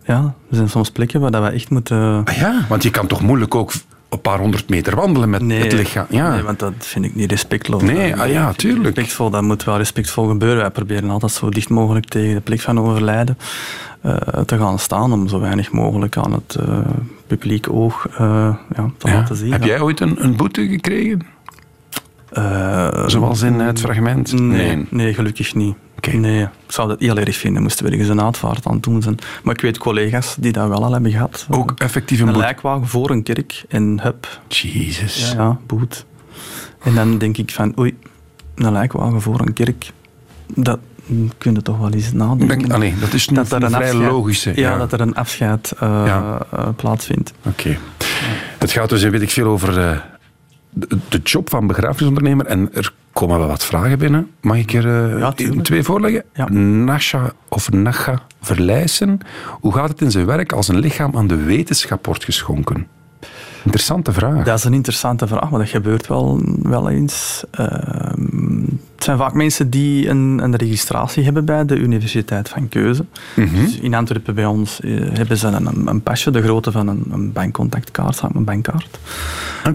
[0.04, 2.22] Ja, er zijn soms plekken waar dat we echt moeten...
[2.24, 3.72] Ah ja, want je kan toch moeilijk ook
[4.08, 6.06] een paar honderd meter wandelen met het lichaam.
[6.10, 6.32] Ja.
[6.32, 7.82] nee, want dat vind ik niet respectloos.
[7.82, 8.84] Nee, ah ja, tuurlijk.
[8.84, 10.58] Respectvol, dat moet wel respectvol gebeuren.
[10.60, 13.38] Wij proberen altijd zo dicht mogelijk tegen de plek van overlijden
[14.00, 14.14] eh,
[14.46, 16.78] te gaan staan, om zo weinig mogelijk aan het eh,
[17.26, 19.14] publiek oog eh, ja, te Ja.
[19.14, 19.52] laten zien.
[19.52, 21.26] Heb jij ooit een, een boete gekregen?
[23.06, 24.32] Zoals in het fragment?
[24.32, 25.14] Nee, nee.
[25.14, 25.74] gelukkig niet.
[26.06, 29.18] Nee, ik zou dat heel erg vinden, moesten we ergens een uitvaart aan doen zijn.
[29.42, 31.46] Maar ik weet collega's die dat wel al hebben gehad.
[31.50, 35.30] Ook effectief een een lijkwagen voor een kerk en hup, Jezus.
[35.32, 36.06] ja, ja, boet.
[36.82, 37.98] En dan denk ik van, oei,
[38.54, 39.90] een lijkwagen voor een kerk,
[40.54, 40.78] dat
[41.38, 42.58] kun je toch wel eens nadenken.
[42.58, 44.52] Denk- nee, dat is een, dat er een vrij afscheid, logische.
[44.54, 46.46] Ja, dat er een afscheid eh, Ja.
[46.52, 47.32] eh, plaatsvindt.
[47.44, 47.76] Oké.
[48.58, 49.96] Het gaat dus, weet ik veel, over eh,
[50.70, 52.46] de, de job van begrafenisondernemer.
[52.46, 54.30] En er komen wel wat vragen binnen.
[54.40, 56.24] Mag ik er eh, Ja, twee voorleggen?
[56.32, 56.48] Ja.
[56.50, 59.20] Nasha of Nacha Verlijssen.
[59.60, 62.86] Hoe gaat het in zijn werk als een lichaam aan de wetenschap wordt geschonken?
[63.68, 64.44] Interessante vraag.
[64.44, 67.44] Dat is een interessante vraag, maar dat gebeurt wel, wel eens.
[67.50, 68.62] Ehm,
[68.94, 73.04] het zijn vaak mensen die een, een registratie hebben bij de universiteit van keuze.
[73.34, 73.54] Mhm.
[73.54, 77.04] Dus in Antwerpen bij ons eh, hebben ze een, een pasje, de grootte van een,
[77.10, 78.98] een bankcontactkaart, een bankkaart,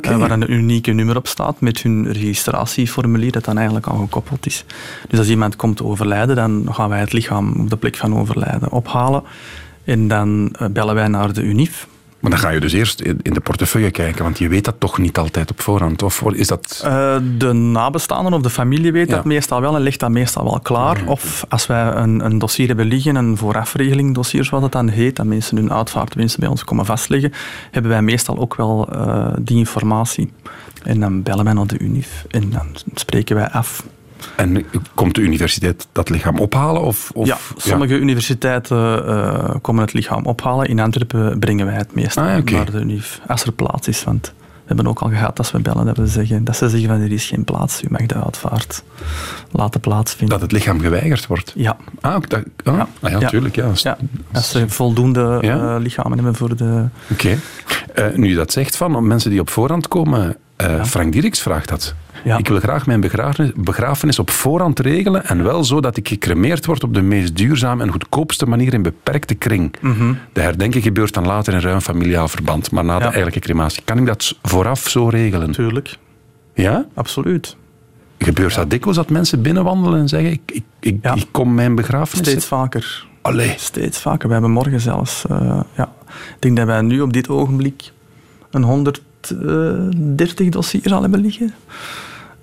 [0.02, 4.46] eh, waar een unieke nummer op staat met hun registratieformulier dat dan eigenlijk al gekoppeld
[4.46, 4.66] is.
[5.08, 8.16] Dus als iemand komt te overlijden, dan gaan wij het lichaam op de plek van
[8.16, 9.24] overlijden ophalen.
[9.84, 11.88] En dan eh, bellen wij naar de UNIF.
[12.24, 14.98] Maar dan ga je dus eerst in de portefeuille kijken, want je weet dat toch
[14.98, 16.04] niet altijd op voorhand.
[16.04, 16.82] Of is dat...
[16.86, 19.16] Eh, de nabestaanden of de familie weet Ja.
[19.16, 21.04] dat meestal wel en ligt dat meestal wel klaar.
[21.06, 25.16] Of als wij een, een dossier hebben liggen, een voorafregeling dossier zoals het dan heet,
[25.16, 27.34] dat mensen hun uitvaartwinsten bij ons komen vastleggen,
[27.72, 30.32] hebben wij meestal ook wel eh, die informatie.
[30.84, 33.84] En dan bellen wij naar de UNIF en dan spreken wij af.
[34.36, 36.82] En komt de universiteit dat lichaam ophalen?
[36.82, 40.68] Of, of, ja, sommige universiteiten eh, komen het lichaam ophalen.
[40.68, 44.04] In Antwerpen brengen wij het meestal Ah, naar de UNIF, als er plaats is.
[44.04, 46.90] Want we hebben ook al gehad als we bellen dat, we zeggen, dat ze zeggen
[46.90, 48.84] van er is geen plaats, u mag de uitvaart
[49.52, 50.30] laten plaatsvinden.
[50.30, 51.54] Dat het lichaam geweigerd wordt?
[51.56, 51.78] Ja.
[52.02, 52.88] Ah, ook dat, ah, Ja.
[53.02, 53.98] ah ja,
[54.32, 56.86] als ze voldoende eh, lichamen hebben voor de...
[57.12, 57.38] Oké.
[57.94, 60.38] Eh, nu je dat zegt van mensen die op voorhand komen,
[60.84, 61.96] Frank Dirks vraagt dat.
[62.24, 62.38] Ja.
[62.38, 66.66] Ik wil graag mijn begrafenis, begrafenis op voorhand regelen en wel zo dat ik gecremeerd
[66.66, 69.74] word op de meest duurzame en goedkoopste manier in beperkte kring.
[69.82, 70.14] Mhm.
[70.34, 73.82] De herdenking gebeurt dan later in ruim familiaal verband, maar na de eigenlijke crematie.
[73.86, 75.52] Kan ik dat vooraf zo regelen?
[75.52, 75.98] Tuurlijk,
[76.54, 76.86] Ja?
[76.94, 77.56] absoluut.
[78.18, 81.14] Gebeurt dat dikwijls dat mensen binnenwandelen en zeggen ik, ik, ik, Ja.
[81.14, 82.28] ik kom mijn begrafenis...
[82.28, 83.06] Steeds vaker.
[83.22, 83.54] Allee.
[83.58, 84.28] Steeds vaker.
[84.28, 85.26] We hebben morgen zelfs...
[85.30, 85.92] eh, ja.
[86.10, 87.92] Ik denk dat wij nu op dit ogenblik
[88.52, 91.54] een 130 dossiers al hebben liggen.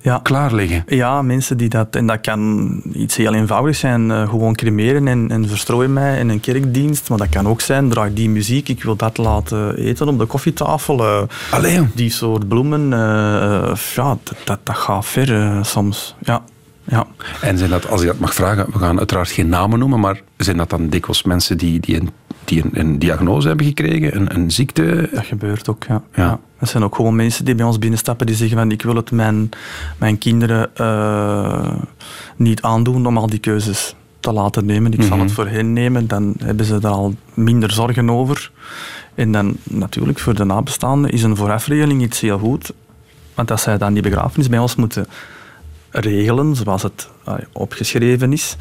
[0.02, 0.20] Ja.
[0.22, 0.82] Klaar liggen.
[0.86, 1.96] Ja, mensen die dat...
[1.96, 4.10] En dat kan iets heel eenvoudigs zijn.
[4.10, 7.08] eh, gewoon cremeren en, en verstrooien mij in een kerkdienst.
[7.08, 10.26] Maar dat kan ook zijn, draag die muziek, ik wil dat laten eten op de
[10.26, 11.26] koffietafel.
[11.50, 11.88] Allee, jong.
[11.94, 12.92] die soort bloemen.
[12.92, 16.14] eh, ja, dat, dat, dat gaat ver soms.
[16.22, 16.42] Ja.
[16.84, 17.06] Ja.
[17.40, 20.20] En zijn dat, als ik dat mag vragen, we gaan uiteraard geen namen noemen, maar
[20.36, 22.10] zijn dat dan dikwijls mensen die, die, een,
[22.50, 25.08] die een, een diagnose hebben gekregen, een, een ziekte?
[25.12, 26.02] Dat gebeurt ook, ja.
[26.14, 26.22] Ja.
[26.24, 26.40] ja.
[26.58, 29.10] Dat zijn ook gewoon mensen die bij ons binnenstappen die zeggen van ik wil het
[29.10, 29.48] mijn,
[29.98, 31.72] mijn kinderen eh,
[32.36, 34.92] niet aandoen om al die keuzes te laten nemen.
[34.92, 35.24] Ik zal Mhm.
[35.26, 38.50] het voor hen nemen, dan hebben ze daar al minder zorgen over.
[39.14, 42.72] En dan natuurlijk voor de nabestaanden is een voorafregeling iets heel goed.
[43.34, 45.06] Want als zij dan die begrafenis bij ons moeten
[45.90, 48.56] regelen, zoals het eh, opgeschreven is,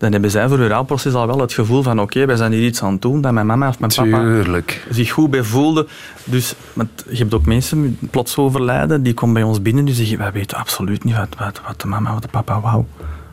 [0.00, 2.64] dan hebben zij voor hun rouwproces al wel het gevoel van oké, wij zijn hier
[2.64, 4.86] iets aan het doen dat mijn mama of mijn papa Tuurlijk.
[4.90, 5.86] zich goed bij voelde.
[6.24, 10.18] Dus want je hebt ook mensen plots overlijden, die komen bij ons binnen die zeggen,
[10.18, 12.84] wij weten absoluut niet wat, wat, wat de mama of de papa wou.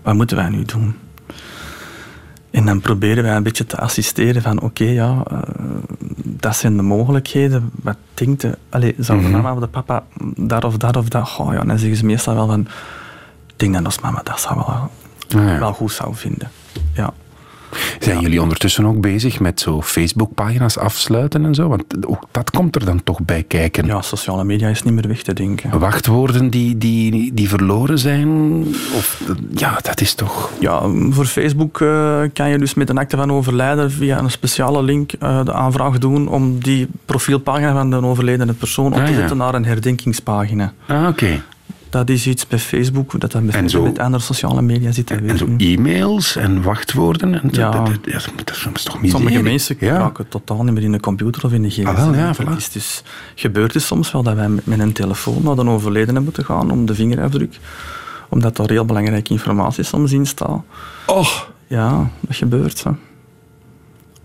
[0.04, 0.96] Wat moeten wij nu doen?
[2.52, 5.38] En dan proberen wij een beetje te assisteren van oké, ja, eh,
[6.24, 7.70] dat zijn de mogelijkheden.
[7.84, 9.36] Wat denkt de, allez, zou de Mhm.
[9.36, 10.04] mama of de papa
[10.38, 11.36] dat of dat of dat?
[11.38, 12.60] Oh, ja, dan zeggen ze meestal wel van,
[13.48, 14.66] ik denk dat ons mama dat zou wel,
[15.42, 15.60] Ah, ja.
[15.60, 16.50] wel goed zou vinden.
[16.94, 17.14] Ja.
[18.00, 21.68] Zijn jullie ondertussen ook bezig met zo Facebookpagina's afsluiten en zo?
[21.68, 23.86] Want ook dat komt er dan toch bij kijken.
[23.86, 25.80] ja, sociale media is niet meer weg te denken.
[25.80, 28.30] Wachtwoorden die, die, die verloren zijn?
[28.96, 29.22] Of,
[29.56, 30.52] ja, dat is toch...
[30.60, 34.84] Ja, voor Facebook eh, kan je dus met een akte van overlijden via een speciale
[34.84, 39.12] link eh, de aanvraag doen om die profielpagina van de overledene persoon op Ah, te
[39.12, 39.18] ja.
[39.18, 40.74] zetten naar een herdenkingspagina.
[40.88, 41.42] Ah, oké.
[41.98, 45.12] Dat is iets bij Facebook, dat dat met, En zo- met andere sociale media zit.
[45.12, 47.34] En weet zo e-mails en wachtwoorden?
[47.42, 47.72] En Ja.
[47.72, 49.10] dat, dat, dat, dat is toch miserie.
[49.10, 49.98] Sommige mensen Ja.
[49.98, 51.86] raken totaal niet meer in de computer of in de gsm.
[51.88, 52.56] Ah, wel, ja, voilà.
[52.58, 53.04] is dus,
[53.36, 56.86] gebeurt dus soms wel dat wij met een telefoon naar de overledene moeten gaan om
[56.86, 57.60] de vingerafdruk,
[58.30, 60.62] omdat daar heel belangrijke informatie soms in staat.
[61.06, 61.52] Och.
[61.68, 62.84] Ja, dat gebeurt.
[62.84, 62.92] Hè.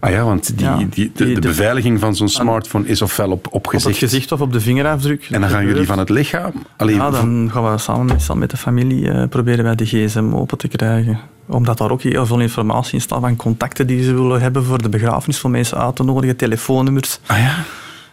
[0.04, 3.02] Ah ja, want die, Ja, die, de, die- de de- beveiliging van zo'n smartphone is
[3.02, 4.00] ofwel op, op Op gezicht.
[4.00, 5.28] het gezicht of op de vingerafdruk.
[5.30, 6.52] En dan gaan jullie van het lichaam...
[6.76, 10.34] Allee, Ja, dan gaan we samen meestal met de familie eh, proberen wij de gsm
[10.34, 11.18] open te krijgen.
[11.46, 14.82] Omdat daar ook heel veel informatie in staat van contacten die ze willen hebben voor
[14.82, 17.54] de begrafenis van mensen uit te nodigen, telefoonnummers, Ah ja,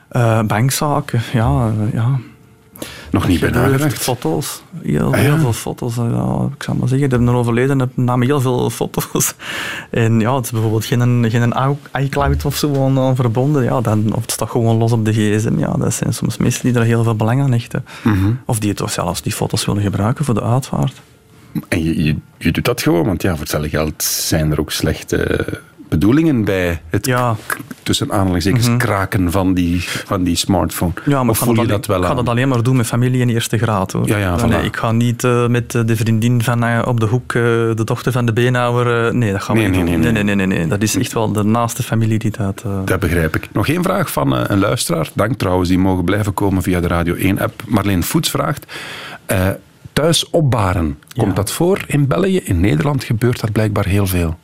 [0.10, 1.22] eh, bankzaken.
[1.34, 2.20] Ja, eh, ja.
[3.12, 3.72] Nog niet bij Gebeurt.
[3.72, 3.98] nagedacht.
[4.02, 4.62] Foto's.
[4.84, 5.26] Heel, Ah, ja.
[5.26, 5.96] heel veel foto's.
[5.96, 9.34] Ja, ik zou maar zeggen, de overledene nam heel veel foto's.
[9.92, 11.54] En ja, het is bijvoorbeeld geen, geen
[12.00, 13.64] iCloud of zo aan, aan verbonden.
[13.64, 15.58] Ja, dan, of het staat gewoon los op de gsm.
[15.60, 17.86] Ja, dat zijn soms mensen die er heel veel belang aan hechten.
[18.04, 18.32] Mhm.
[18.46, 21.02] Of die toch zelfs die foto's willen gebruiken voor de uitvaart.
[21.68, 24.72] En je, je, je doet dat gewoon, want ja, voor hetzelfde geld zijn er ook
[24.72, 25.48] slechte
[25.90, 27.36] bedoelingen bij het Ja.
[27.84, 28.78] tussen aanhalingstekens Mhm.
[28.78, 30.92] kraken van die, van die smartphone.
[31.06, 32.76] Ja, maar of ik ga, voel je dat, wel ik ga dat alleen maar doen
[32.76, 33.92] met familie in eerste graad.
[33.92, 34.08] Hoor.
[34.08, 34.48] Ja, ja, nee, voilà.
[34.50, 37.82] nee, ik ga niet eh, met eh, de vriendin van eh, op de hoek, de
[37.86, 39.16] dochter van de beenhouwer.
[39.16, 40.14] nee, dat gaan we Nee, niet nee, doen.
[40.14, 40.68] nee, Nee, nee, nee.
[40.68, 42.64] Dat is echt wel de naaste familie die dat...
[42.86, 43.50] Dat begrijp ik.
[43.54, 45.10] Nog één vraag van een luisteraar.
[45.14, 47.62] Dank trouwens, die mogen blijven komen via de Radio 1-app.
[47.68, 48.66] Marleen Voets vraagt...
[49.94, 51.34] thuis opbaren, komt Ja.
[51.34, 52.38] dat voor in België?
[52.44, 54.38] In Nederland gebeurt dat blijkbaar heel veel.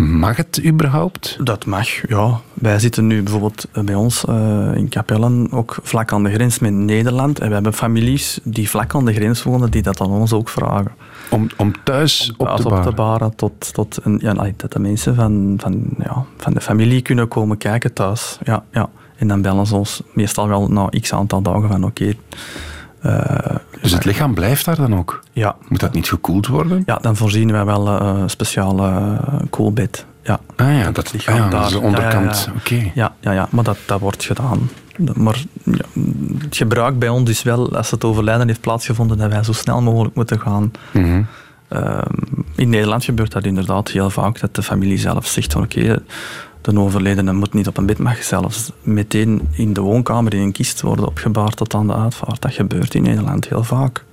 [0.00, 1.36] Mag het überhaupt?
[1.44, 2.40] Dat mag, ja.
[2.54, 6.58] Wij zitten nu bijvoorbeeld eh, bij ons eh, in Capellen ook vlak aan de grens
[6.58, 7.38] met Nederland.
[7.38, 10.48] En we hebben families die vlak aan de grens wonen die dat aan ons ook
[10.48, 10.92] vragen.
[11.30, 13.34] Om, om thuis op te op te baren?
[13.36, 17.58] tot, tot een, ja, dat de mensen van, van, ja, van de familie kunnen komen
[17.58, 18.38] kijken thuis.
[18.42, 18.88] Ja, ja.
[19.16, 22.12] En dan bellen ze ons meestal wel na x aantal dagen van oké.
[23.00, 25.20] eh, Dus het lichaam blijft daar dan ook?
[25.32, 26.82] ja, Moet dat niet gekoeld worden?
[26.86, 30.04] ja, dan voorzien wij wel eh, een speciale eh, koelbed.
[30.22, 30.40] Ja.
[30.56, 32.36] Ah ja, dat, lichaam ah ja, dat is de daar- onderkant.
[32.46, 32.90] ja, ja, Oké.
[32.94, 34.70] Ja, ja, ja, maar dat, dat wordt gedaan.
[35.14, 35.42] Maar
[36.38, 39.82] het gebruik bij ons is wel, als het overlijden heeft plaatsgevonden, dat wij zo snel
[39.82, 40.70] mogelijk moeten gaan.
[40.92, 41.22] Mhm.
[41.68, 42.02] Ehm,
[42.56, 46.02] in Nederland gebeurt dat inderdaad heel vaak, dat de familie zelf zegt van oké,
[46.62, 50.52] de overledene moet niet op een bed, mag zelfs meteen in de woonkamer in een
[50.52, 52.42] kist worden opgebaard tot aan de uitvaart.
[52.42, 54.04] Dat gebeurt in Nederland heel vaak.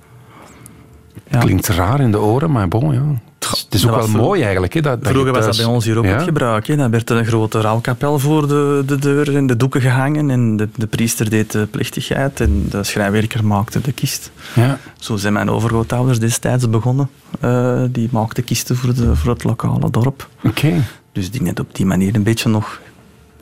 [1.30, 1.38] Ja.
[1.38, 3.02] Klinkt raar in de oren, maar bon, ja.
[3.48, 4.82] Het is ook wel mooi eigenlijk.
[4.82, 6.10] Dat, dat Vroeger was dat bij ons hier ook Ja?
[6.10, 6.66] het gebruik.
[6.66, 6.76] Hè.
[6.76, 10.30] Dan werd er een grote rouwkapel voor de, de deur en de doeken gehangen.
[10.30, 14.30] En de, de priester deed de plechtigheid en de schrijnwerker maakte de kist.
[14.54, 14.78] Ja.
[14.98, 17.10] Zo zijn mijn overgrootouders destijds begonnen.
[17.40, 20.28] Eh, die maakten kisten voor, de, voor het lokale dorp.
[20.44, 20.84] Oké.
[21.18, 22.80] Dus die net op die manier een beetje nog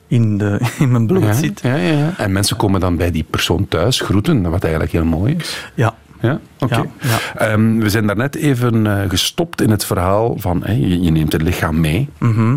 [0.06, 1.60] in, de, in mijn bloed Ja, zit.
[1.62, 2.12] ja, ja, ja.
[2.16, 5.70] En mensen komen dan bij die persoon thuis groeten, wat eigenlijk heel mooi is.
[5.74, 6.74] Ja, Ja, oké.
[6.74, 7.18] Ja, ja.
[7.46, 11.32] Ehm, we zijn daarnet even eh, gestopt in het verhaal van hè, je, je neemt
[11.32, 12.56] het lichaam mee Mhm.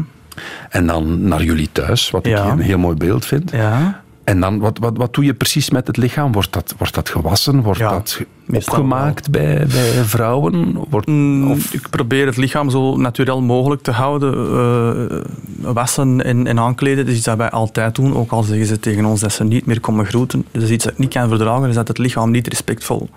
[0.69, 2.45] en dan naar jullie thuis, wat Ja.
[2.45, 3.51] ik een heel mooi beeld vind.
[3.51, 4.01] ja.
[4.29, 6.31] En dan, wat, wat, wat doe je precies met het lichaam?
[6.31, 7.61] Wordt dat, wordt dat gewassen?
[7.61, 8.19] Wordt Ja, dat
[8.51, 10.85] opgemaakt bij, bij vrouwen?
[10.89, 14.33] Wordt, Mm, of, Ik probeer het lichaam zo natuurlijk mogelijk te houden.
[14.33, 18.15] Eh, wassen en, en aankleden dat is iets dat wij altijd doen.
[18.15, 20.45] Ook al zeggen ze tegen ons dat ze niet meer komen groeten.
[20.51, 23.09] Dus iets dat ik niet kan verdragen is dat het lichaam niet respectvol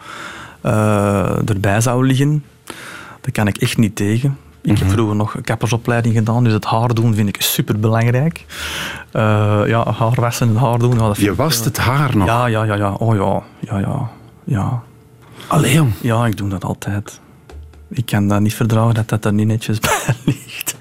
[0.60, 2.44] eh, erbij zou liggen.
[3.20, 4.36] Daar kan ik echt niet tegen.
[4.62, 8.44] Ik heb vroeger nog een kappersopleiding gedaan, dus het haar doen vind ik superbelangrijk.
[9.10, 10.92] Eh ja, haar wassen en haar doen.
[10.98, 12.26] Ja, dat je wast eh, het haar nog.
[12.26, 12.92] Ja, ja, ja, ja.
[12.92, 14.10] Oh ja, ja, ja.
[14.44, 14.82] ja.
[15.46, 15.92] Allee, jong.
[16.00, 17.20] Ja, ik doe dat altijd.
[17.90, 20.76] Ik kan dat niet verdragen dat dat er niet netjes bij ligt.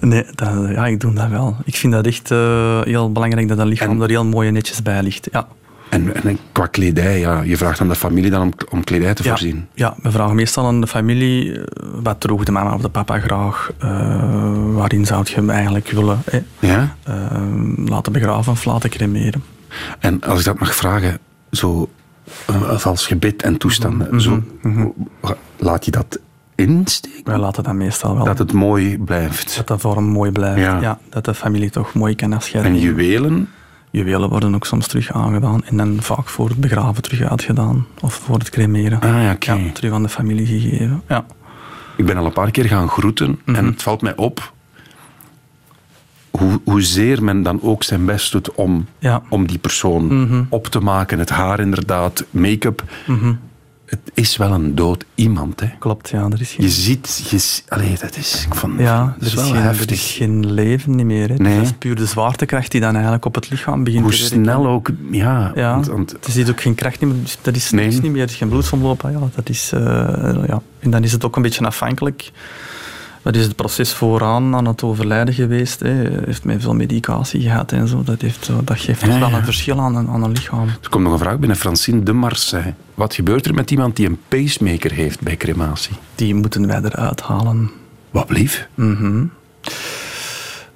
[0.00, 1.56] Nee, dat, ja, ik doe dat wel.
[1.64, 4.54] Ik vind dat echt eh, heel belangrijk dat dat lichaam En- er heel mooi en
[4.54, 5.28] netjes bij ligt.
[5.32, 5.46] Ja.
[5.94, 9.22] En, en qua kledij, ja, je vraagt aan de familie dan om, om kledij te
[9.22, 9.66] Ja, voorzien.
[9.74, 11.64] ja, we vragen meestal aan de familie eh,
[12.02, 13.70] wat droeg de mama of de papa graag.
[13.78, 16.96] Eh, waarin zou je hem eigenlijk willen eh, Ja?
[17.02, 17.14] eh,
[17.86, 19.42] laten begraven of laten cremeren?
[19.98, 21.18] En als ik dat mag vragen,
[21.50, 21.88] zo
[22.46, 24.42] eh, als gebed en toestanden, Mhm, zo,
[25.56, 26.18] laat je dat
[26.54, 27.20] insteken?
[27.24, 28.24] Wij laten dat meestal wel.
[28.24, 29.56] Dat het mooi blijft.
[29.56, 30.60] dat de vorm mooi blijft.
[30.60, 30.80] Ja.
[30.80, 30.98] Ja.
[31.10, 33.48] dat de familie toch mooi kan afscheid En juwelen,
[33.94, 37.86] Juwelen worden ook soms terug aangedaan en dan vaak voor het begraven terug uitgedaan.
[38.00, 39.00] Of voor het cremeren.
[39.00, 39.52] Ah, ja, oké.
[39.52, 41.02] Ja, terug aan de familie gegeven.
[41.08, 41.26] Ja.
[41.96, 43.56] ik ben al een paar keer gaan groeten Mhm.
[43.58, 44.52] en het valt mij op
[46.30, 49.22] hoe, hoezeer men dan ook zijn best doet om, Ja.
[49.28, 50.42] om die persoon Mhm.
[50.48, 51.18] op te maken.
[51.18, 52.82] Het haar inderdaad, make-up.
[53.06, 53.32] Mhm.
[53.86, 55.66] Het is wel een dood iemand, hè.
[55.78, 56.28] Klopt, ja.
[56.30, 59.34] Er is geen, Je ziet, je, allee, dat is, ik vond, ja, dat er is
[59.34, 59.90] wel geen, er heftig.
[59.90, 61.28] is geen leven niet meer.
[61.28, 61.34] Hè.
[61.34, 61.56] Nee.
[61.56, 64.42] Dat is puur de zwaartekracht die dan eigenlijk op het lichaam begint Hoe te werken.
[64.42, 65.52] snel ook, ja.
[65.54, 67.14] Ja, want- want- zit ook geen kracht meer.
[67.42, 67.86] Dat is, Nee.
[67.86, 69.02] is niet meer, er is geen bloedsomloop.
[69.02, 69.80] Ja, dat is, eh,
[70.46, 70.62] ja.
[70.78, 72.30] En dan is het ook een beetje afhankelijk.
[73.24, 75.80] Wat is het proces vooraan aan het overlijden geweest?
[75.80, 75.92] Hè?
[76.24, 78.02] Heeft men veel medicatie gehad en zo?
[78.02, 79.36] Dat, heeft, dat geeft Ja, wel ja.
[79.36, 80.68] een verschil aan een, aan een lichaam.
[80.68, 81.56] Er komt nog een vraag binnen.
[81.56, 82.74] Francine de Marseille.
[82.94, 85.94] Wat gebeurt er met iemand die een pacemaker heeft bij crematie?
[86.14, 87.70] Die moeten wij eruit halen.
[88.10, 88.68] Wat blief?
[88.74, 89.24] Mhm.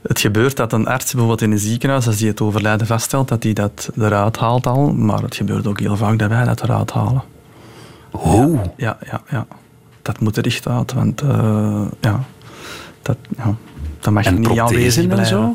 [0.03, 3.43] Het gebeurt dat een arts bijvoorbeeld in een ziekenhuis, als die het overlijden vaststelt, dat
[3.43, 4.93] hij dat eruit haalt al.
[4.93, 7.23] Maar het gebeurt ook heel vaak dat wij dat eruit halen.
[8.11, 8.61] Oh.
[8.77, 9.47] Ja, ja, ja.
[10.03, 12.25] Dat moet er echt uit, want eh, ja,
[13.09, 13.57] dat, ja,
[14.01, 15.55] dat mag En niet aanwezig en zo?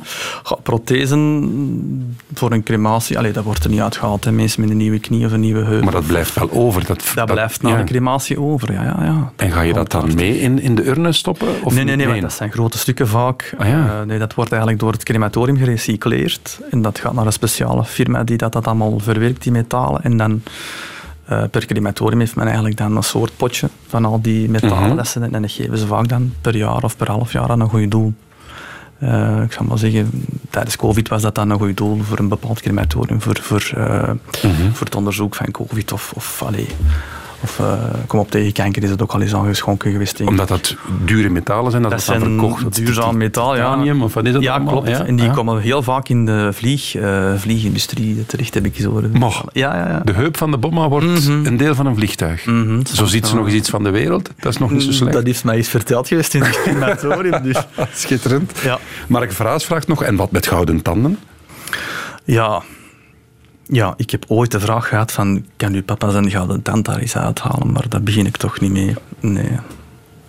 [0.63, 4.23] Prothesen voor een crematie, allee, dat wordt er niet uitgehaald.
[4.23, 4.31] Hè.
[4.31, 5.83] Mensen met een nieuwe knie of een nieuwe heup.
[5.83, 6.85] Maar dat blijft wel over.
[6.85, 7.77] Dat, dat blijft na ja.
[7.77, 9.31] de crematie over, ja, ja, ja.
[9.35, 11.47] En ga je dat dan mee in, in de urne stoppen?
[11.63, 13.53] Of nee, nee, nee, dat zijn grote stukken vaak.
[13.57, 13.99] Ah, ja.
[13.99, 16.59] Eh, nee, dat wordt eigenlijk door het crematorium gerecycleerd.
[16.71, 20.03] En dat gaat naar een speciale firma die dat, dat allemaal verwerkt, die metalen.
[20.03, 20.41] En dan
[21.25, 24.87] eh, per crematorium heeft men eigenlijk dan een soort potje van al die metalen.
[24.87, 24.95] Mhm.
[24.95, 27.59] dat ze, en dat geven ze vaak dan per jaar of per half jaar aan
[27.59, 28.13] een goed doel.
[28.99, 32.27] Eh, ik zou maar zeggen, tijdens COVID was dat dan een goed doel voor een
[32.27, 34.09] bepaald crematorium, voor, voor, eh,
[34.73, 35.91] voor het onderzoek van COVID.
[35.91, 36.67] Of, of, allee,
[37.43, 37.73] of eh,
[38.07, 40.21] kom op tegen kanker is het ook al eens aangeschonken geweest.
[40.21, 40.75] Omdat dat
[41.05, 43.69] dure metalen zijn, dat, Dat zijn verkocht duurzaam metaal, ja.
[43.71, 44.71] Titanium, of wat is dat Ja, allemaal?
[44.73, 44.87] klopt.
[44.89, 45.31] Ja, En die ja.
[45.33, 49.11] komen heel vaak in de vlieg, eh, vliegindustrie terecht, heb ik eens horen.
[49.13, 49.43] Mag.
[49.51, 50.01] Ja, ja, ja.
[50.03, 51.45] De heup van de bomma wordt Mhm.
[51.45, 52.45] een deel van een vliegtuig.
[52.45, 54.29] Mhm, Zo ziet ze nog eens iets van de wereld.
[54.39, 55.13] Dat is nog niet zo slecht.
[55.13, 57.43] Dat heeft mij eens verteld geweest in het crematorium.
[57.43, 57.57] Dus.
[57.93, 58.51] Schitterend.
[58.63, 58.79] Ja.
[59.07, 61.19] Mark Vraas vraagt nog, en wat met gouden tanden?
[62.23, 62.61] Ja.
[63.75, 66.97] Ja, ik heb ooit de vraag gehad van, kan uw papa zijn gouden tand daar
[66.97, 67.71] eens uithalen?
[67.71, 68.95] Maar daar begin ik toch niet mee.
[69.19, 69.49] Nee.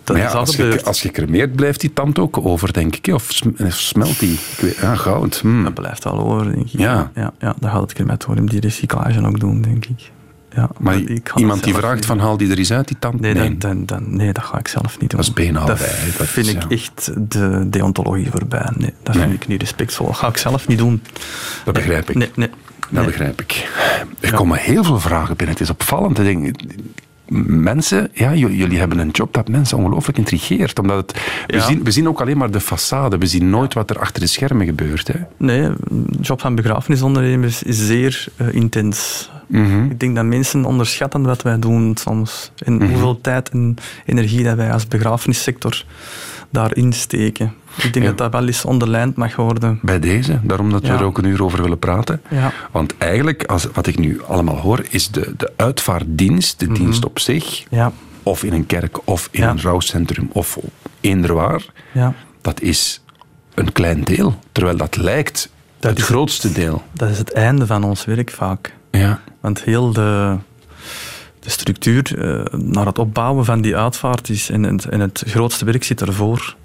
[0.03, 3.13] dat ja, als, je, als je cremeert, blijft die tand ook over, denk ik.
[3.13, 4.33] Of, of smelt die?
[4.33, 5.39] Ik weet, ja, goud.
[5.39, 5.63] Hmm.
[5.63, 6.79] Dat blijft wel over, denk ik.
[6.79, 7.11] Ja.
[7.15, 10.11] ja, ja dan gaat het crematorium die recyclage ook doen, denk ik.
[10.55, 10.99] Ja, Maar
[11.35, 13.19] iemand die vraagt niet van haal die er eens uit, die tand?
[13.19, 15.19] Nee, Dan, dan, dan- nee, dat ga ik zelf niet doen.
[15.19, 16.67] Dat is beenhouwerij, Dat dat vind is, ik ja.
[16.69, 18.69] echt de deontologie voorbij.
[18.77, 19.23] Nee, dat Nee.
[19.27, 20.05] vind ik niet respectvol.
[20.07, 21.01] Dat ga ik zelf niet doen.
[21.65, 22.15] Dat begrijp ik.
[22.15, 22.49] Nee, nee.
[22.89, 23.05] Dat nee.
[23.05, 23.69] begrijp ik.
[24.19, 25.55] Er komen heel veel vragen binnen.
[25.55, 26.19] Het is opvallend.
[26.19, 26.55] Ik denk,
[27.47, 30.79] Mensen, ja, jullie hebben een job dat mensen ongelooflijk intrigeert.
[30.79, 31.65] Omdat het, we, Ja.
[31.65, 33.17] zien, we zien ook alleen maar de façade.
[33.19, 35.07] We zien nooit wat er achter de schermen gebeurt.
[35.07, 35.19] Hè.
[35.37, 39.29] Nee, de job van begrafenisondernemers is zeer eh, intens.
[39.47, 39.83] Mhm.
[39.89, 42.51] Ik denk dat mensen onderschatten wat wij doen soms.
[42.65, 42.87] En Mhm.
[42.89, 45.83] hoeveel tijd en energie dat wij als begrafenissector
[46.49, 47.53] daarin steken.
[47.77, 48.11] Ik denk Ja.
[48.11, 49.79] dat dat wel eens onderlijnd mag worden.
[49.81, 50.93] Bij deze, daarom dat we Ja.
[50.93, 52.21] er ook een uur over willen praten.
[52.29, 52.51] Ja.
[52.71, 57.19] Want eigenlijk, als, wat ik nu allemaal hoor, is de, de uitvaartdienst, de dienst op
[57.19, 57.91] zich, Ja,
[58.23, 60.57] of in een kerk, of in een rouwcentrum, of
[61.01, 62.13] eender waar, ja.
[62.41, 63.01] dat is
[63.53, 64.39] een klein deel.
[64.51, 66.83] Terwijl dat lijkt Dat het grootste deel.
[66.91, 68.73] Dat is het einde van ons werk vaak.
[68.91, 69.19] Ja.
[69.41, 70.35] Want heel de,
[71.39, 75.83] de structuur eh, naar het opbouwen van die uitvaart is, en, en het grootste werk
[75.83, 76.55] zit ervoor.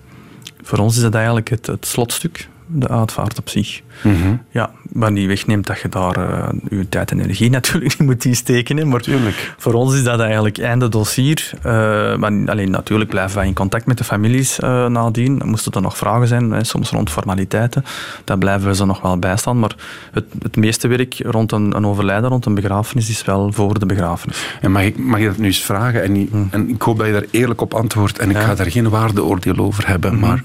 [0.63, 3.81] Voor ons is dat eigenlijk het, het slotstuk, de uitvaart op zich.
[4.03, 4.35] Mhm.
[4.51, 8.25] Ja, wat niet wegneemt dat je daar eh, je tijd en energie natuurlijk niet moet
[8.25, 8.77] insteken.
[8.77, 9.55] Hè, maar Tuurlijk.
[9.59, 11.51] voor ons is dat eigenlijk einde dossier.
[11.63, 11.73] Eh,
[12.17, 15.43] maar alleen natuurlijk blijven wij in contact met de families eh, nadien.
[15.45, 17.85] Moesten er nog vragen zijn, hè, soms rond formaliteiten.
[18.25, 19.59] Daar blijven we ze nog wel bijstaan.
[19.59, 19.75] Maar
[20.13, 23.87] het, het meeste werk rond een, een overlijden, rond een begrafenis, is wel voor de
[23.87, 24.57] begrafenis.
[24.61, 26.03] En mag ik, mag je dat nu eens vragen?
[26.03, 28.19] En, die- en ik hoop dat je daar eerlijk op antwoordt.
[28.19, 28.43] En ik Ja.
[28.43, 30.19] ga daar geen waardeoordeel over hebben.
[30.19, 30.43] Maar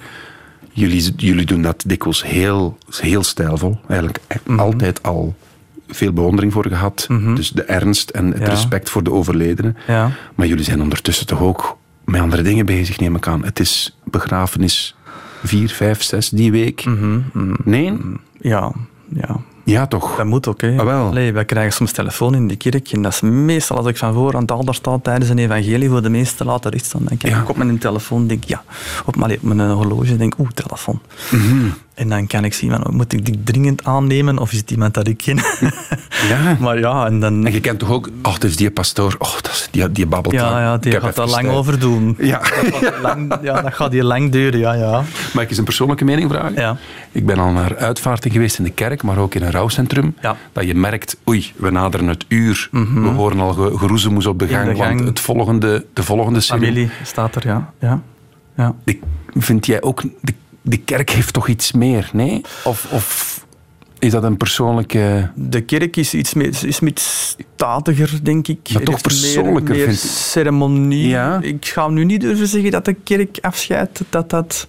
[0.75, 3.79] jullie, jullie doen dat dikwijls heel, heel stijlvol.
[3.87, 5.35] Eigenlijk e- altijd al
[5.87, 7.07] veel bewondering voor gehad.
[7.35, 8.45] Dus de ernst en het Ja.
[8.49, 9.77] respect voor de overledenen.
[9.87, 10.11] Ja.
[10.35, 13.43] Maar jullie zijn ondertussen toch ook met andere dingen bezig, neem ik aan.
[13.45, 14.95] Het is begrafenis
[15.43, 16.85] vier, vijf, zes die week.
[17.63, 17.97] Nee?
[18.41, 18.71] Ja,
[19.13, 19.39] ja.
[19.65, 20.15] Ja, toch?
[20.15, 20.61] Dat moet ook.
[20.61, 20.77] Hè.
[20.77, 21.05] Ah, wel.
[21.07, 22.91] Allee, wij krijgen soms telefoon in de kerk.
[22.91, 25.89] En dat is meestal als ik van voor aan het altaar sta tijdens een evangelie
[25.89, 26.89] voor de meeste later is.
[26.89, 27.41] Dan kijk Ja.
[27.41, 28.63] ik op mijn telefoon en denk ja,
[29.05, 30.99] op mijn, op mijn horloge denk oeh, telefoon.
[31.31, 31.67] Mhm.
[31.95, 34.93] En dan kan ik zien, van, moet ik die dringend aannemen of is het iemand
[34.93, 35.39] dat ik ken?
[36.29, 36.57] Ja.
[36.59, 37.45] maar ja, en dan...
[37.45, 40.35] En je kent toch ook, oh, is die pastoor, oh, dat is, die, die babbelt.
[40.35, 41.55] Ja, ja, die gaat daar even lang tijd.
[41.55, 42.15] over doen.
[42.31, 42.41] Ja.
[42.81, 45.03] Dat lang, ja, dat gaat hier lang duren, ja, ja.
[45.33, 46.53] Mag ik eens een persoonlijke mening vragen?
[46.53, 46.77] Ja.
[47.11, 50.15] Ik ben al naar uitvaarten geweest in de kerk, maar ook in een rouwcentrum.
[50.21, 50.31] Ja.
[50.31, 50.39] Mhm.
[50.53, 52.69] Dat je merkt, oei, we naderen het uur.
[52.71, 54.95] We horen al ge- geroezemoes op de gang, de gang.
[54.95, 56.41] want het volgende, de volgende.
[56.41, 57.73] Familie staat er, ja.
[57.79, 58.01] ja.
[58.55, 58.75] ja.
[59.37, 60.33] Vind jij ook, de,
[60.65, 62.41] de kerk heeft toch iets meer, nee?
[62.63, 63.45] Of, of
[63.99, 65.29] is dat een persoonlijke...
[65.35, 68.69] De kerk is iets meer, is iets statiger, denk ik.
[68.73, 70.09] Maar toch meer- persoonlijker, meer, vind ik.
[70.09, 71.07] ceremonie.
[71.07, 71.39] Ja.
[71.41, 74.67] Ik ga nu niet durven zeggen dat de kerk afscheidt, dat dat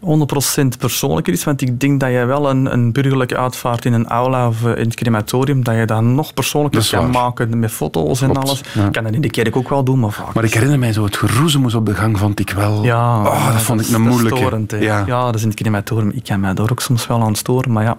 [0.00, 1.44] 100% persoonlijker is.
[1.44, 4.70] Want ik denk dat je wel een, een burgerlijke uitvaart in een aula of eh,
[4.76, 8.46] in het crematorium, dat je dat nog persoonlijker Dat kan maken met foto's en Klopt,
[8.48, 8.60] alles.
[8.74, 8.86] ja.
[8.86, 10.34] Ik kan dat in de kerk ook wel doen, maar vaak.
[10.34, 12.84] Maar ik herinner mij zo, het geroezemoes op de gang vond ik wel...
[12.84, 14.38] Ja, oh, dat vond ik een moeilijke.
[14.38, 15.04] storend, ja.
[15.06, 16.10] ja, dat is in het crematorium.
[16.14, 17.98] Ik kan mij daar ook soms wel aan storen, maar ja,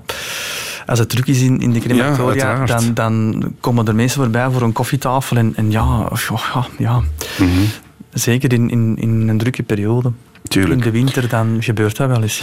[0.85, 2.95] als het druk is in, in de crematoria, uiteraard.
[2.95, 6.17] dan, dan komen er mensen voorbij voor een koffietafel en, en ja, oh,
[6.53, 7.01] ja, ja.
[7.39, 7.49] Mhm.
[8.11, 10.11] zeker in, in, in een drukke periode.
[10.47, 10.85] Tuurlijk.
[10.85, 12.41] In de winter dan gebeurt dat wel eens.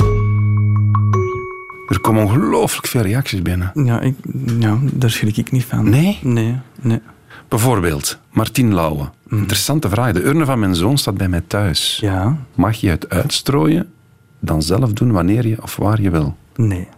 [1.89, 3.71] Er komen ongelooflijk veel reacties binnen.
[3.75, 4.15] Ja, ik,
[4.59, 5.91] ja, daar schrik ik niet van.
[5.91, 6.19] Nee?
[6.23, 7.01] Nee, nee.
[7.49, 9.11] Bijvoorbeeld, Martien Lauwe.
[9.31, 10.13] Interessante vraag.
[10.13, 11.99] De urne van mijn zoon staat bij mij thuis.
[12.01, 13.93] Ja, Mag je het uitstrooien,
[14.41, 16.37] dan zelf doen wanneer je of waar je wil?
[16.57, 16.89] nee,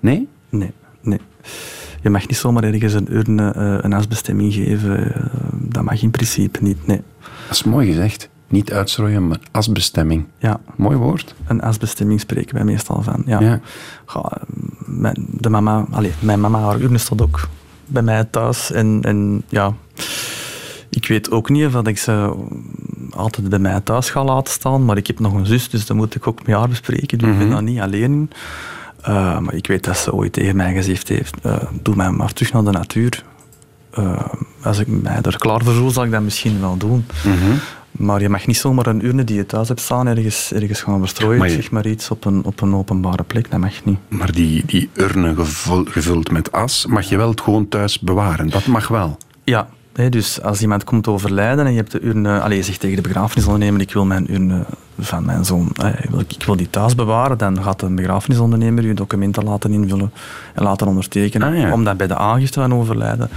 [0.00, 0.28] Nee?
[0.50, 1.20] nee, nee.
[2.02, 5.14] Je mag niet zomaar ergens een urne eh, een asbestemming geven.
[5.14, 7.00] eh, dat mag in principe niet, nee.
[7.48, 8.28] Dat is mooi gezegd.
[8.48, 10.26] Niet uitstrooien, maar asbestemming.
[10.38, 11.34] Ja, Mooi woord.
[11.46, 13.22] een asbestemming spreken wij meestal van.
[13.26, 13.40] Ja.
[13.40, 13.60] Ja.
[14.06, 14.32] Ga,
[14.84, 17.48] mijn, de mama, allez, mijn mama, haar urne stond ook
[17.86, 18.72] bij mij thuis.
[18.72, 19.72] En, en ja,
[20.90, 22.34] ik weet ook niet of dat ik ze
[23.10, 24.84] altijd bij mij thuis ga laten staan.
[24.84, 27.18] Maar ik heb nog een zus, dus dat moet ik ook met haar bespreken.
[27.18, 28.30] Dus ik ben daar niet alleen in.
[29.02, 32.32] Eh, maar ik weet dat ze ooit tegen mij gezegd heeft, eh, doe mij maar
[32.32, 33.24] terug naar de natuur.
[33.90, 34.24] Eh,
[34.62, 37.06] als ik mij er klaar voor voel, zal ik dat misschien wel doen.
[37.98, 40.98] Maar je mag niet zomaar een urne die je thuis hebt staan ergens, ergens gaan
[40.98, 43.50] verstrooien, Maar je- zeg maar iets, op een, op een openbare plek.
[43.50, 43.98] Dat mag niet.
[44.08, 48.50] Maar die, die urne gevul- gevuld met as, mag je wel het gewoon thuis bewaren.
[48.50, 49.16] Dat mag wel.
[49.44, 49.68] Ja,
[50.10, 52.40] dus als iemand komt overlijden en je hebt de urne...
[52.40, 54.64] Allez, je zegt tegen de begrafenisondernemer, ik wil mijn urne
[54.98, 55.68] van mijn zoon,
[56.02, 60.12] ik wil, ik wil die thuis bewaren, dan gaat de begrafenisondernemer je documenten laten invullen
[60.54, 61.72] en laten ondertekenen, Ah, ja.
[61.72, 63.28] om dat bij de aangifte van overlijden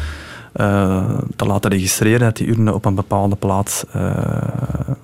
[0.51, 4.11] eh, te laten registreren dat die urne op een bepaalde plaats eh,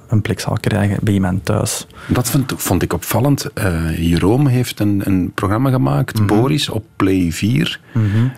[0.07, 1.87] een plek zal krijgen bij iemand thuis.
[2.07, 3.49] Dat vond, vond ik opvallend.
[3.57, 6.27] Uh, Jeroen heeft een, een programma gemaakt, Mhm.
[6.27, 7.79] Boris, op Play 4.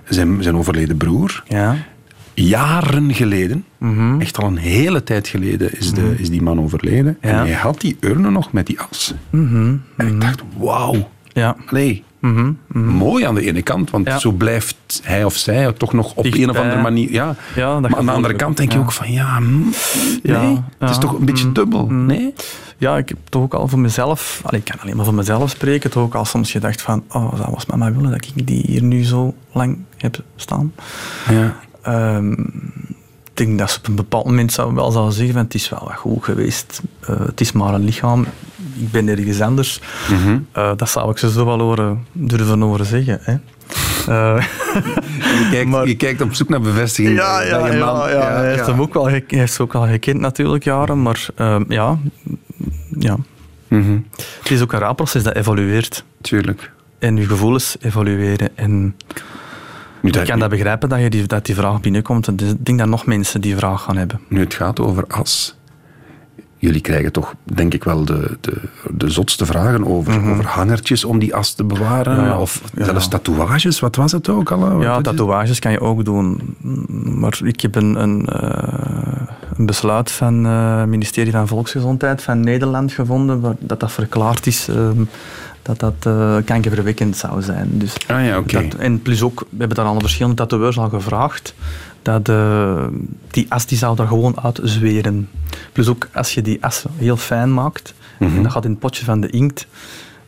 [0.09, 1.43] zijn, zijn overleden broer.
[1.47, 1.75] Ja.
[2.33, 4.21] Jaren geleden, Mhm.
[4.21, 7.17] echt al een hele tijd geleden, is, de, is die man overleden.
[7.19, 7.37] En Ja.
[7.45, 9.13] hij had die urne nog met die as.
[9.29, 9.75] Mhm.
[9.97, 11.09] En ik dacht, wauw.
[11.33, 11.55] Ja.
[12.19, 12.51] Mhm.
[12.67, 12.85] Mhm.
[12.87, 14.19] mooi aan de ene kant, want Ja.
[14.19, 17.11] zo blijft hij of zij toch nog op een of andere manier.
[17.11, 17.35] Ja.
[17.55, 19.69] Ja, dat maar aan de andere kant denk je ook, van ja, mm,
[20.23, 21.85] nee, het is toch een beetje mm, dubbel.
[21.87, 22.05] mm.
[22.05, 22.33] Nee?
[22.77, 25.49] Ja, ik heb toch ook al voor mezelf, allee, ik kan alleen maar voor mezelf
[25.49, 28.63] spreken, toch ook al soms gedacht van, oh, zou was mama willen dat ik die
[28.67, 30.73] hier nu zo lang heb staan.
[31.29, 31.55] Ja.
[31.81, 35.53] Ehm, ik denk dat ze op een bepaald moment zou, wel zou zeggen van, het
[35.53, 38.25] is wel wat goed geweest, Eh, het is maar een lichaam,
[38.79, 39.81] ik ben ergens anders.
[40.09, 40.39] Mhm.
[40.51, 43.19] Eh, dat zou ik ze zo wel horen, durven horen zeggen.
[43.21, 43.33] Hè.
[44.07, 44.43] Eh,
[45.19, 47.17] Je, kijkt, Maar- je kijkt op zoek naar bevestiging.
[47.17, 49.87] Ja, ja, ja, ja, hij, heeft hem ook wel, gek- hij heeft ze ook al
[49.87, 51.01] gekend natuurlijk, jaren.
[51.01, 51.97] Maar ehm, ja,
[52.99, 53.17] ja,
[53.67, 53.97] Mhm,
[54.41, 56.03] het is ook een raar proces dat evolueert.
[56.21, 56.71] Tuurlijk.
[56.99, 58.49] En je gevoelens evolueren.
[58.57, 58.95] En
[60.01, 62.27] Nu, ik kan dat begrijpen dat, je die, dat die vraag binnenkomt.
[62.27, 64.19] En dus ik denk dat nog mensen die vraag gaan hebben.
[64.29, 65.55] nu het gaat over as.
[66.59, 68.53] Jullie krijgen toch, denk ik wel, de, de,
[68.91, 72.13] de zotste vragen over, over hangertjes om die as te bewaren.
[72.13, 72.21] Mhm.
[72.25, 72.39] Ja, ja.
[72.39, 73.09] Of zelfs ja.
[73.09, 74.81] tatoeages, wat was het ook al?
[74.81, 76.55] Ja, tatoeages kan je ook doen.
[77.19, 79.27] Maar ik heb een, een, eh,
[79.57, 84.67] een besluit van het ministerie van Volksgezondheid van Nederland gevonden waar dat dat verklaard is
[84.67, 85.03] ehm,
[85.61, 87.69] dat dat eh, kankerverwekkend zou zijn.
[87.71, 88.67] Dus Ah ja, oké.
[88.77, 91.53] en plus ook, we hebben daar al aan verschillende tatoeeurs al gevraagd,
[92.11, 92.85] dat eh,
[93.31, 95.29] die as die zou er gewoon uit zweren.
[95.71, 98.35] Plus ook als je die as heel fijn maakt, Mhm.
[98.35, 99.67] en dat gaat in het potje van de inkt,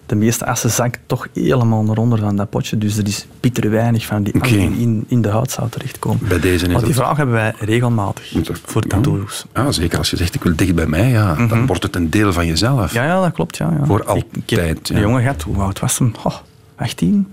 [0.05, 2.77] de meeste assen zakken toch helemaal naar onder van dat potje.
[2.77, 6.27] Dus er is bitter weinig van die as in, in de huid zou terechtkomen.
[6.27, 8.34] Bij deze Maar die het- vraag hebben wij regelmatig
[8.65, 9.45] voor tattoos.
[9.53, 12.09] Ja, zeker als je zegt, ik wil dicht bij mij, ja, dan wordt het een
[12.09, 12.93] deel van jezelf.
[12.93, 13.57] Ja, ja, dat klopt.
[13.57, 13.86] Ja, ja.
[13.86, 15.01] Voor Ik- Ik, heb altijd, een ja.
[15.01, 16.11] jongen gehad, hoe oud was hem?
[16.23, 16.36] Oh,
[16.75, 17.27] 18.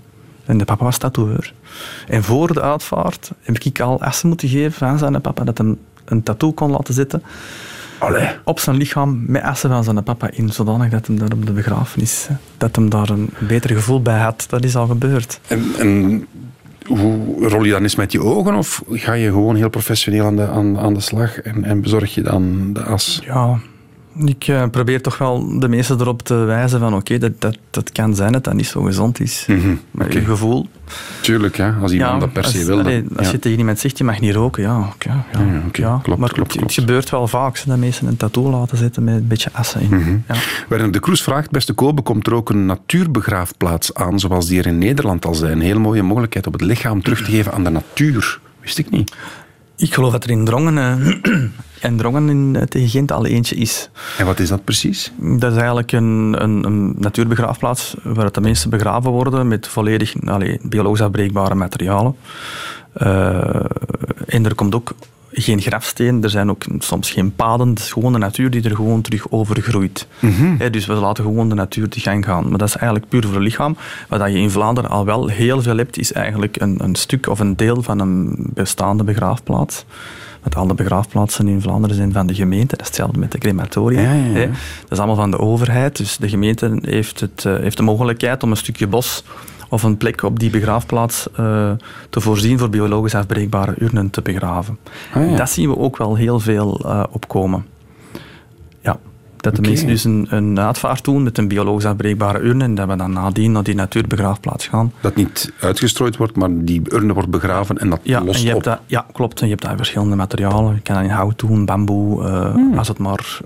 [0.45, 1.53] En de papa was tatoeëur.
[2.09, 5.75] En voor de uitvaart heb ik al assen moeten geven aan zijn papa dat hij
[6.05, 7.23] een tattoo kon laten zetten
[7.99, 8.29] Allee.
[8.45, 11.53] op zijn lichaam met assen van zijn papa in, zodanig dat hem daar op de
[11.53, 14.47] begrafenis, dat hem daar een beter gevoel bij had.
[14.49, 15.41] Dat is al gebeurd.
[15.47, 16.27] En, en
[16.87, 18.55] hoe rol je dan eens met je ogen?
[18.55, 22.15] Of ga je gewoon heel professioneel aan de, aan, aan de slag en, en bezorg
[22.15, 23.21] je dan de as?
[23.25, 23.59] Ja,
[24.25, 27.93] ik eh, probeer toch wel de mensen erop te wijzen van oké, dat, dat, dat
[27.93, 29.45] kan zijn dat dat niet zo gezond is.
[29.49, 30.19] Mhm, Maar oké.
[30.19, 30.69] je gevoel,
[31.21, 32.79] Tuurlijk, hè, als iemand dat per se als, wil.
[32.79, 33.33] allee, als ja.
[33.33, 35.09] je tegen iemand zegt, je mag niet roken, ja, oké.
[35.11, 36.01] ja, Ja, ja.
[36.03, 36.63] klopt, maar klopt, het, klopt.
[36.77, 40.25] het gebeurt wel vaak, dat mensen een tattoo laten zetten met een beetje assen in.
[40.29, 40.35] Ja.
[40.69, 44.67] Werner de Kroes vraagt, beste Kobe, komt er ook een natuurbegraafplaats aan, zoals die er
[44.67, 45.53] in Nederland al zijn?
[45.53, 48.41] Een heel mooie mogelijkheid om het lichaam terug te geven aan de natuur.
[48.61, 49.13] Wist ik niet.
[49.77, 51.43] Ik geloof dat er in Drongen, eh,
[51.91, 53.91] in Drongen in, eh, tegen Gent al eentje is.
[54.19, 55.13] En wat is dat precies?
[55.17, 60.59] Dat is eigenlijk een, een, een natuurbegraafplaats waar de mensen begraven worden met volledig allee,
[60.63, 62.17] biologisch afbreekbare materialen.
[62.93, 63.65] Eh,
[64.27, 64.95] en er komt ook
[65.43, 67.69] geen grafsteen, er zijn ook soms geen paden.
[67.69, 70.07] Het is gewoon de natuur die er gewoon terug over groeit.
[70.59, 72.49] Hè, dus we laten gewoon de natuur te gang gaan.
[72.49, 73.77] Maar dat is eigenlijk puur voor het lichaam.
[74.09, 77.41] Wat je in Vlaanderen al wel heel veel hebt, is eigenlijk een, een stuk of
[77.41, 79.85] een deel van een bestaande begraafplaats.
[80.43, 82.77] Want alle begraafplaatsen in Vlaanderen zijn van de gemeente.
[82.77, 84.01] Dat is hetzelfde met de crematoria.
[84.01, 84.47] Ja, ja.
[84.81, 85.97] Dat is allemaal van de overheid.
[85.97, 89.25] Dus de gemeente heeft, het, eh, heeft de mogelijkheid om een stukje bos
[89.69, 91.71] of een plek op die begraafplaats eh,
[92.11, 94.79] te voorzien voor biologisch afbreekbare urnen te begraven.
[95.15, 95.37] Ah, ja.
[95.37, 97.67] Dat zien we ook wel heel veel eh, opkomen.
[98.81, 98.99] Ja,
[99.37, 102.89] dat de mensen dus een, een uitvaart doen met een biologisch afbreekbare urne en dat
[102.89, 104.93] we dan nadien naar die natuurbegraafplaats gaan.
[105.01, 108.47] Dat niet uitgestrooid wordt, maar die urne wordt begraven en dat Ja, en lost je
[108.47, 108.65] hebt op.
[108.65, 109.41] dat, ja, klopt.
[109.41, 110.75] En je hebt daar verschillende materialen.
[110.75, 112.79] Je kan dat in hout doen, bamboe, eh, Hmm.
[112.79, 113.41] als het maar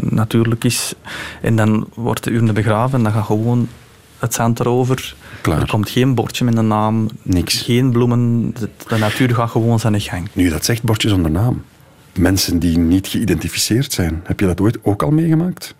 [0.00, 0.94] natuurlijk is.
[1.42, 3.68] En dan wordt de urne begraven en dan gaat gewoon
[4.18, 5.14] het zand erover.
[5.44, 5.60] Klaar.
[5.60, 7.60] Er komt geen bordje met een naam, Niks.
[7.60, 8.54] geen bloemen.
[8.88, 10.28] De, natuur gaat gewoon zijn gang.
[10.32, 11.62] Nu, dat zegt bordje zonder naam.
[12.18, 14.20] Mensen die niet geïdentificeerd zijn.
[14.24, 15.74] Heb je dat ooit ook al meegemaakt?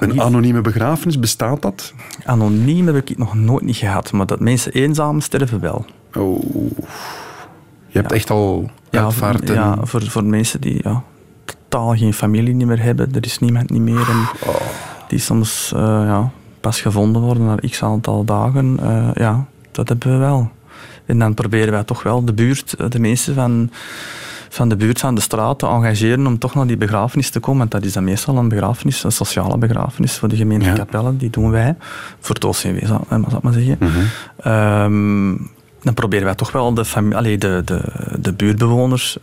[0.00, 1.94] Een anonieme begrafenis, bestaat dat?
[2.24, 5.84] Anoniem heb ik het nog nooit niet gehad, maar dat mensen eenzaam sterven wel.
[6.16, 6.42] Oh.
[7.86, 9.54] Je hebt echt al Ja, uitvaart voor, en...
[9.54, 11.02] ja voor, voor mensen die ja,
[11.44, 13.14] totaal geen familie niet meer hebben.
[13.14, 14.08] Er is niemand niet meer.
[14.08, 14.60] En Oh.
[15.08, 16.30] Die soms eh, ja,
[16.62, 18.78] pas gevonden worden na x aantal dagen.
[18.82, 20.50] Eh, ja, dat hebben we wel.
[21.06, 23.70] En dan proberen wij toch wel de buurt, eh, de mensen van,
[24.48, 27.58] van de buurt, van de straat te engageren om toch naar die begrafenis te komen.
[27.58, 30.72] Want dat is dan meestal een begrafenis, een sociale begrafenis voor de gemeente Ja.
[30.74, 31.16] Capelle.
[31.16, 31.76] Die doen wij.
[32.20, 33.76] Voor het OCW, eh, zal ik maar zeggen.
[33.80, 33.90] Mhm.
[34.40, 35.36] Ehm,
[35.82, 37.80] dan proberen wij toch wel de, fami- allee, de, de,
[38.20, 39.18] de buurtbewoners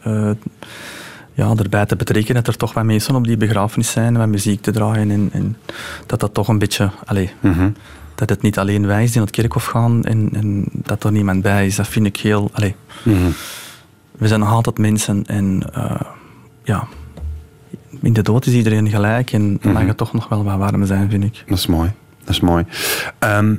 [1.39, 4.61] ja, erbij te betrekken dat er toch wat mensen op die begrafenis zijn, wat muziek
[4.61, 5.57] te draaien en, en
[6.05, 6.89] dat dat toch een beetje...
[7.05, 7.69] Allez, Mhm.
[8.15, 11.11] dat het niet alleen wij is die naar het kerkhof gaan en, en dat er
[11.11, 12.49] niemand bij is, dat vind ik heel...
[12.53, 12.73] Allez,
[13.03, 13.29] Mhm.
[14.11, 16.01] we zijn nog altijd mensen en eh,
[16.63, 16.87] ja,
[18.01, 20.85] in de dood is iedereen gelijk en dan mag het toch nog wel wat warm
[20.85, 21.43] zijn, vind ik.
[21.47, 21.91] Dat is mooi.
[22.23, 22.65] Dat is mooi.
[23.19, 23.55] Ehm,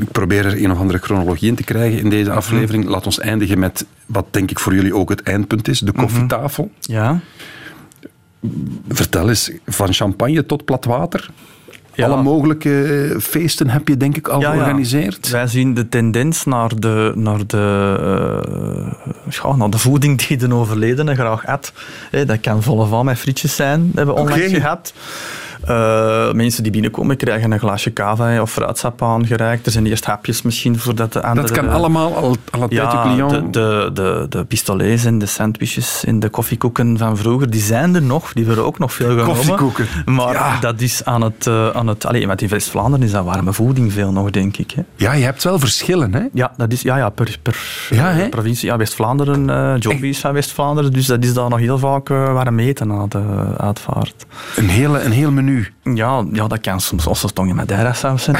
[0.00, 2.84] ik probeer er een of andere chronologie in te krijgen in deze aflevering.
[2.84, 6.70] Laat ons eindigen met wat denk ik voor jullie ook het eindpunt is: de koffietafel.
[6.80, 7.20] Ja?
[8.88, 11.30] Vertel eens, van champagne tot plat water.
[11.94, 12.06] Ja.
[12.06, 14.52] Alle mogelijke eh, feesten heb je denk ik al Ja, ja.
[14.52, 15.30] georganiseerd.
[15.30, 20.54] Wij zien de tendens naar de, naar de, eh, ja, naar de voeding die de
[20.54, 21.72] overledene graag at.
[22.10, 24.92] Hè, dat kan volle van met frietjes zijn, hebben we onlangs gehad.
[25.66, 29.66] Eh, mensen die binnenkomen krijgen een glaasje cava of fruitsap aangereikt.
[29.66, 31.46] Er zijn eerst hapjes misschien voordat de andere...
[31.46, 33.30] Dat kan allemaal al, al het Ja, client.
[33.30, 37.94] de, de, de, de pistolets en de sandwiches en de koffiekoeken van vroeger, die zijn
[37.94, 38.32] er nog.
[38.32, 39.34] Die worden ook nog veel genomen.
[39.34, 39.86] Koffiekoeken.
[40.04, 40.60] Maar Ja.
[40.60, 41.46] dat is aan het...
[41.46, 44.70] eh, aan het allee, want in West-Vlaanderen is dat warme voeding veel nog, denk ik.
[44.70, 44.82] Hè.
[44.96, 46.22] Ja, je hebt wel verschillen, hè?
[46.32, 47.56] Ja, dat is ja, ja, per, per
[47.90, 48.68] Ja, eh, provincie.
[48.68, 52.58] Ja, West-Vlaanderen, Joby is van West-Vlaanderen, dus dat is daar nog heel vaak eh warm
[52.58, 53.22] eten na de
[53.56, 54.26] uitvaart.
[54.56, 55.53] Een, hele, een heel menu.
[55.82, 58.36] Ja, ja, dat kan soms in Madeira saus zijn,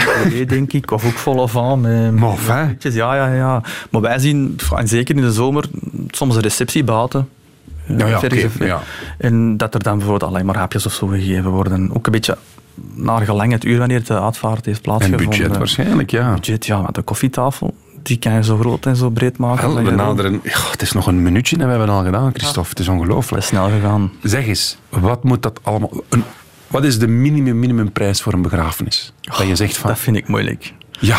[0.47, 1.81] denk ik, of ook volle van.
[1.81, 2.77] Met, met Maar fijn.
[2.79, 3.63] Ja, ja, ja.
[3.91, 5.65] Maar wij zien, en zeker in de zomer,
[6.11, 7.29] soms een receptie buiten.
[7.87, 8.81] eh, Ja, ja, ja.
[9.19, 11.91] En dat er dan bijvoorbeeld alleen maar hapjes of zo gegeven worden.
[11.95, 12.39] Ook een beetje
[12.95, 15.29] naar gelang het uur wanneer de uitvaart heeft En plaatsgevonden.
[15.29, 16.33] budget waarschijnlijk, ja.
[16.35, 19.75] Budget, ja, maar de koffietafel, die kan je zo groot en zo breed maken.
[19.75, 20.41] Wel, we naderen...
[20.43, 22.71] Ja, het is nog een minuutje en we hebben het al gedaan, Christophe.
[22.71, 23.43] Het is ongelooflijk.
[23.43, 24.13] is snel gegaan.
[24.23, 25.91] Zeg eens, wat moet dat allemaal...
[26.09, 26.25] Een,
[26.75, 29.13] wat is de minimum minimumprijs voor een begrafenis?
[29.21, 29.91] Dat je zegt van...
[29.91, 30.73] Dat vind ik moeilijk.
[30.91, 31.19] Ja,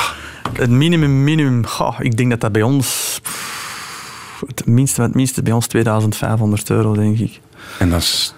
[0.54, 5.42] Het minimum, minimum, goh, ik denk dat dat bij ons, pff, het minste het minste
[5.42, 7.40] bij ons 2500 euro, denk ik.
[7.80, 8.36] en dat is...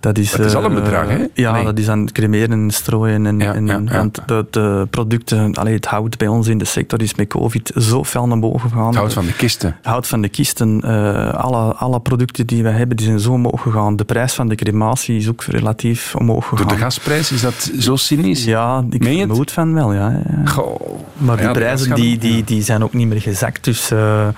[0.00, 1.26] Dat, is, Dat is al een eh, bedrag, hè?
[1.34, 1.64] Ja, Nee.
[1.64, 3.26] dat is aan het cremeren en strooien.
[3.26, 3.96] En, Ja, en, ja, ja.
[3.96, 7.72] Want de, de producten, allee, het hout bij ons in de sector is met COVID
[7.76, 8.86] zo fel naar boven gegaan.
[8.86, 9.76] het hout van de kisten.
[9.82, 13.62] Hout van de kisten, eh, alle, alle producten die we hebben, die zijn zo omhoog
[13.62, 13.96] gegaan.
[13.96, 16.66] De prijs van de crematie is ook relatief omhoog gegaan.
[16.66, 18.44] Door de gasprijs, is dat zo cynisch?
[18.44, 19.28] Ja, ik Meen je het?
[19.28, 20.22] vermoed van wel, ja.
[20.44, 20.80] Goh.
[21.16, 23.64] Maar die prijzen die, die, die zijn ook niet meer gezakt.
[23.64, 24.28] Dus eh,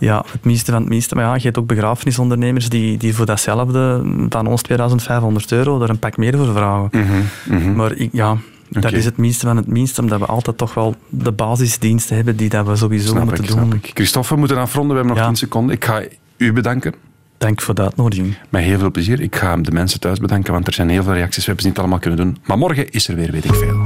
[0.00, 1.14] ja, het minste van het minste.
[1.14, 5.90] Maar ja, je hebt ook begrafenisondernemers die, die voor datzelfde van ons 2500 euro er
[5.90, 6.90] een pak meer voor vragen.
[7.48, 8.36] Mhm, Maar ik, ja,
[8.68, 12.36] dat is het minste van het minste, omdat we altijd toch wel de basisdiensten hebben
[12.36, 13.72] die dat we sowieso Snap moeten ik, doen.
[13.74, 13.90] ik.
[13.94, 14.90] Christophe, we moeten afronden.
[14.90, 15.28] We hebben nog Ja.
[15.28, 15.74] 10 seconden.
[15.74, 16.02] Ik ga
[16.36, 16.94] u bedanken.
[17.38, 18.36] Dank voor de uitnodiging.
[18.48, 19.20] Met heel veel plezier.
[19.20, 21.36] Ik ga de mensen thuis bedanken, want er zijn heel veel reacties.
[21.36, 22.36] We hebben ze niet allemaal kunnen doen.
[22.46, 23.80] Maar morgen is er weer, weet ik veel.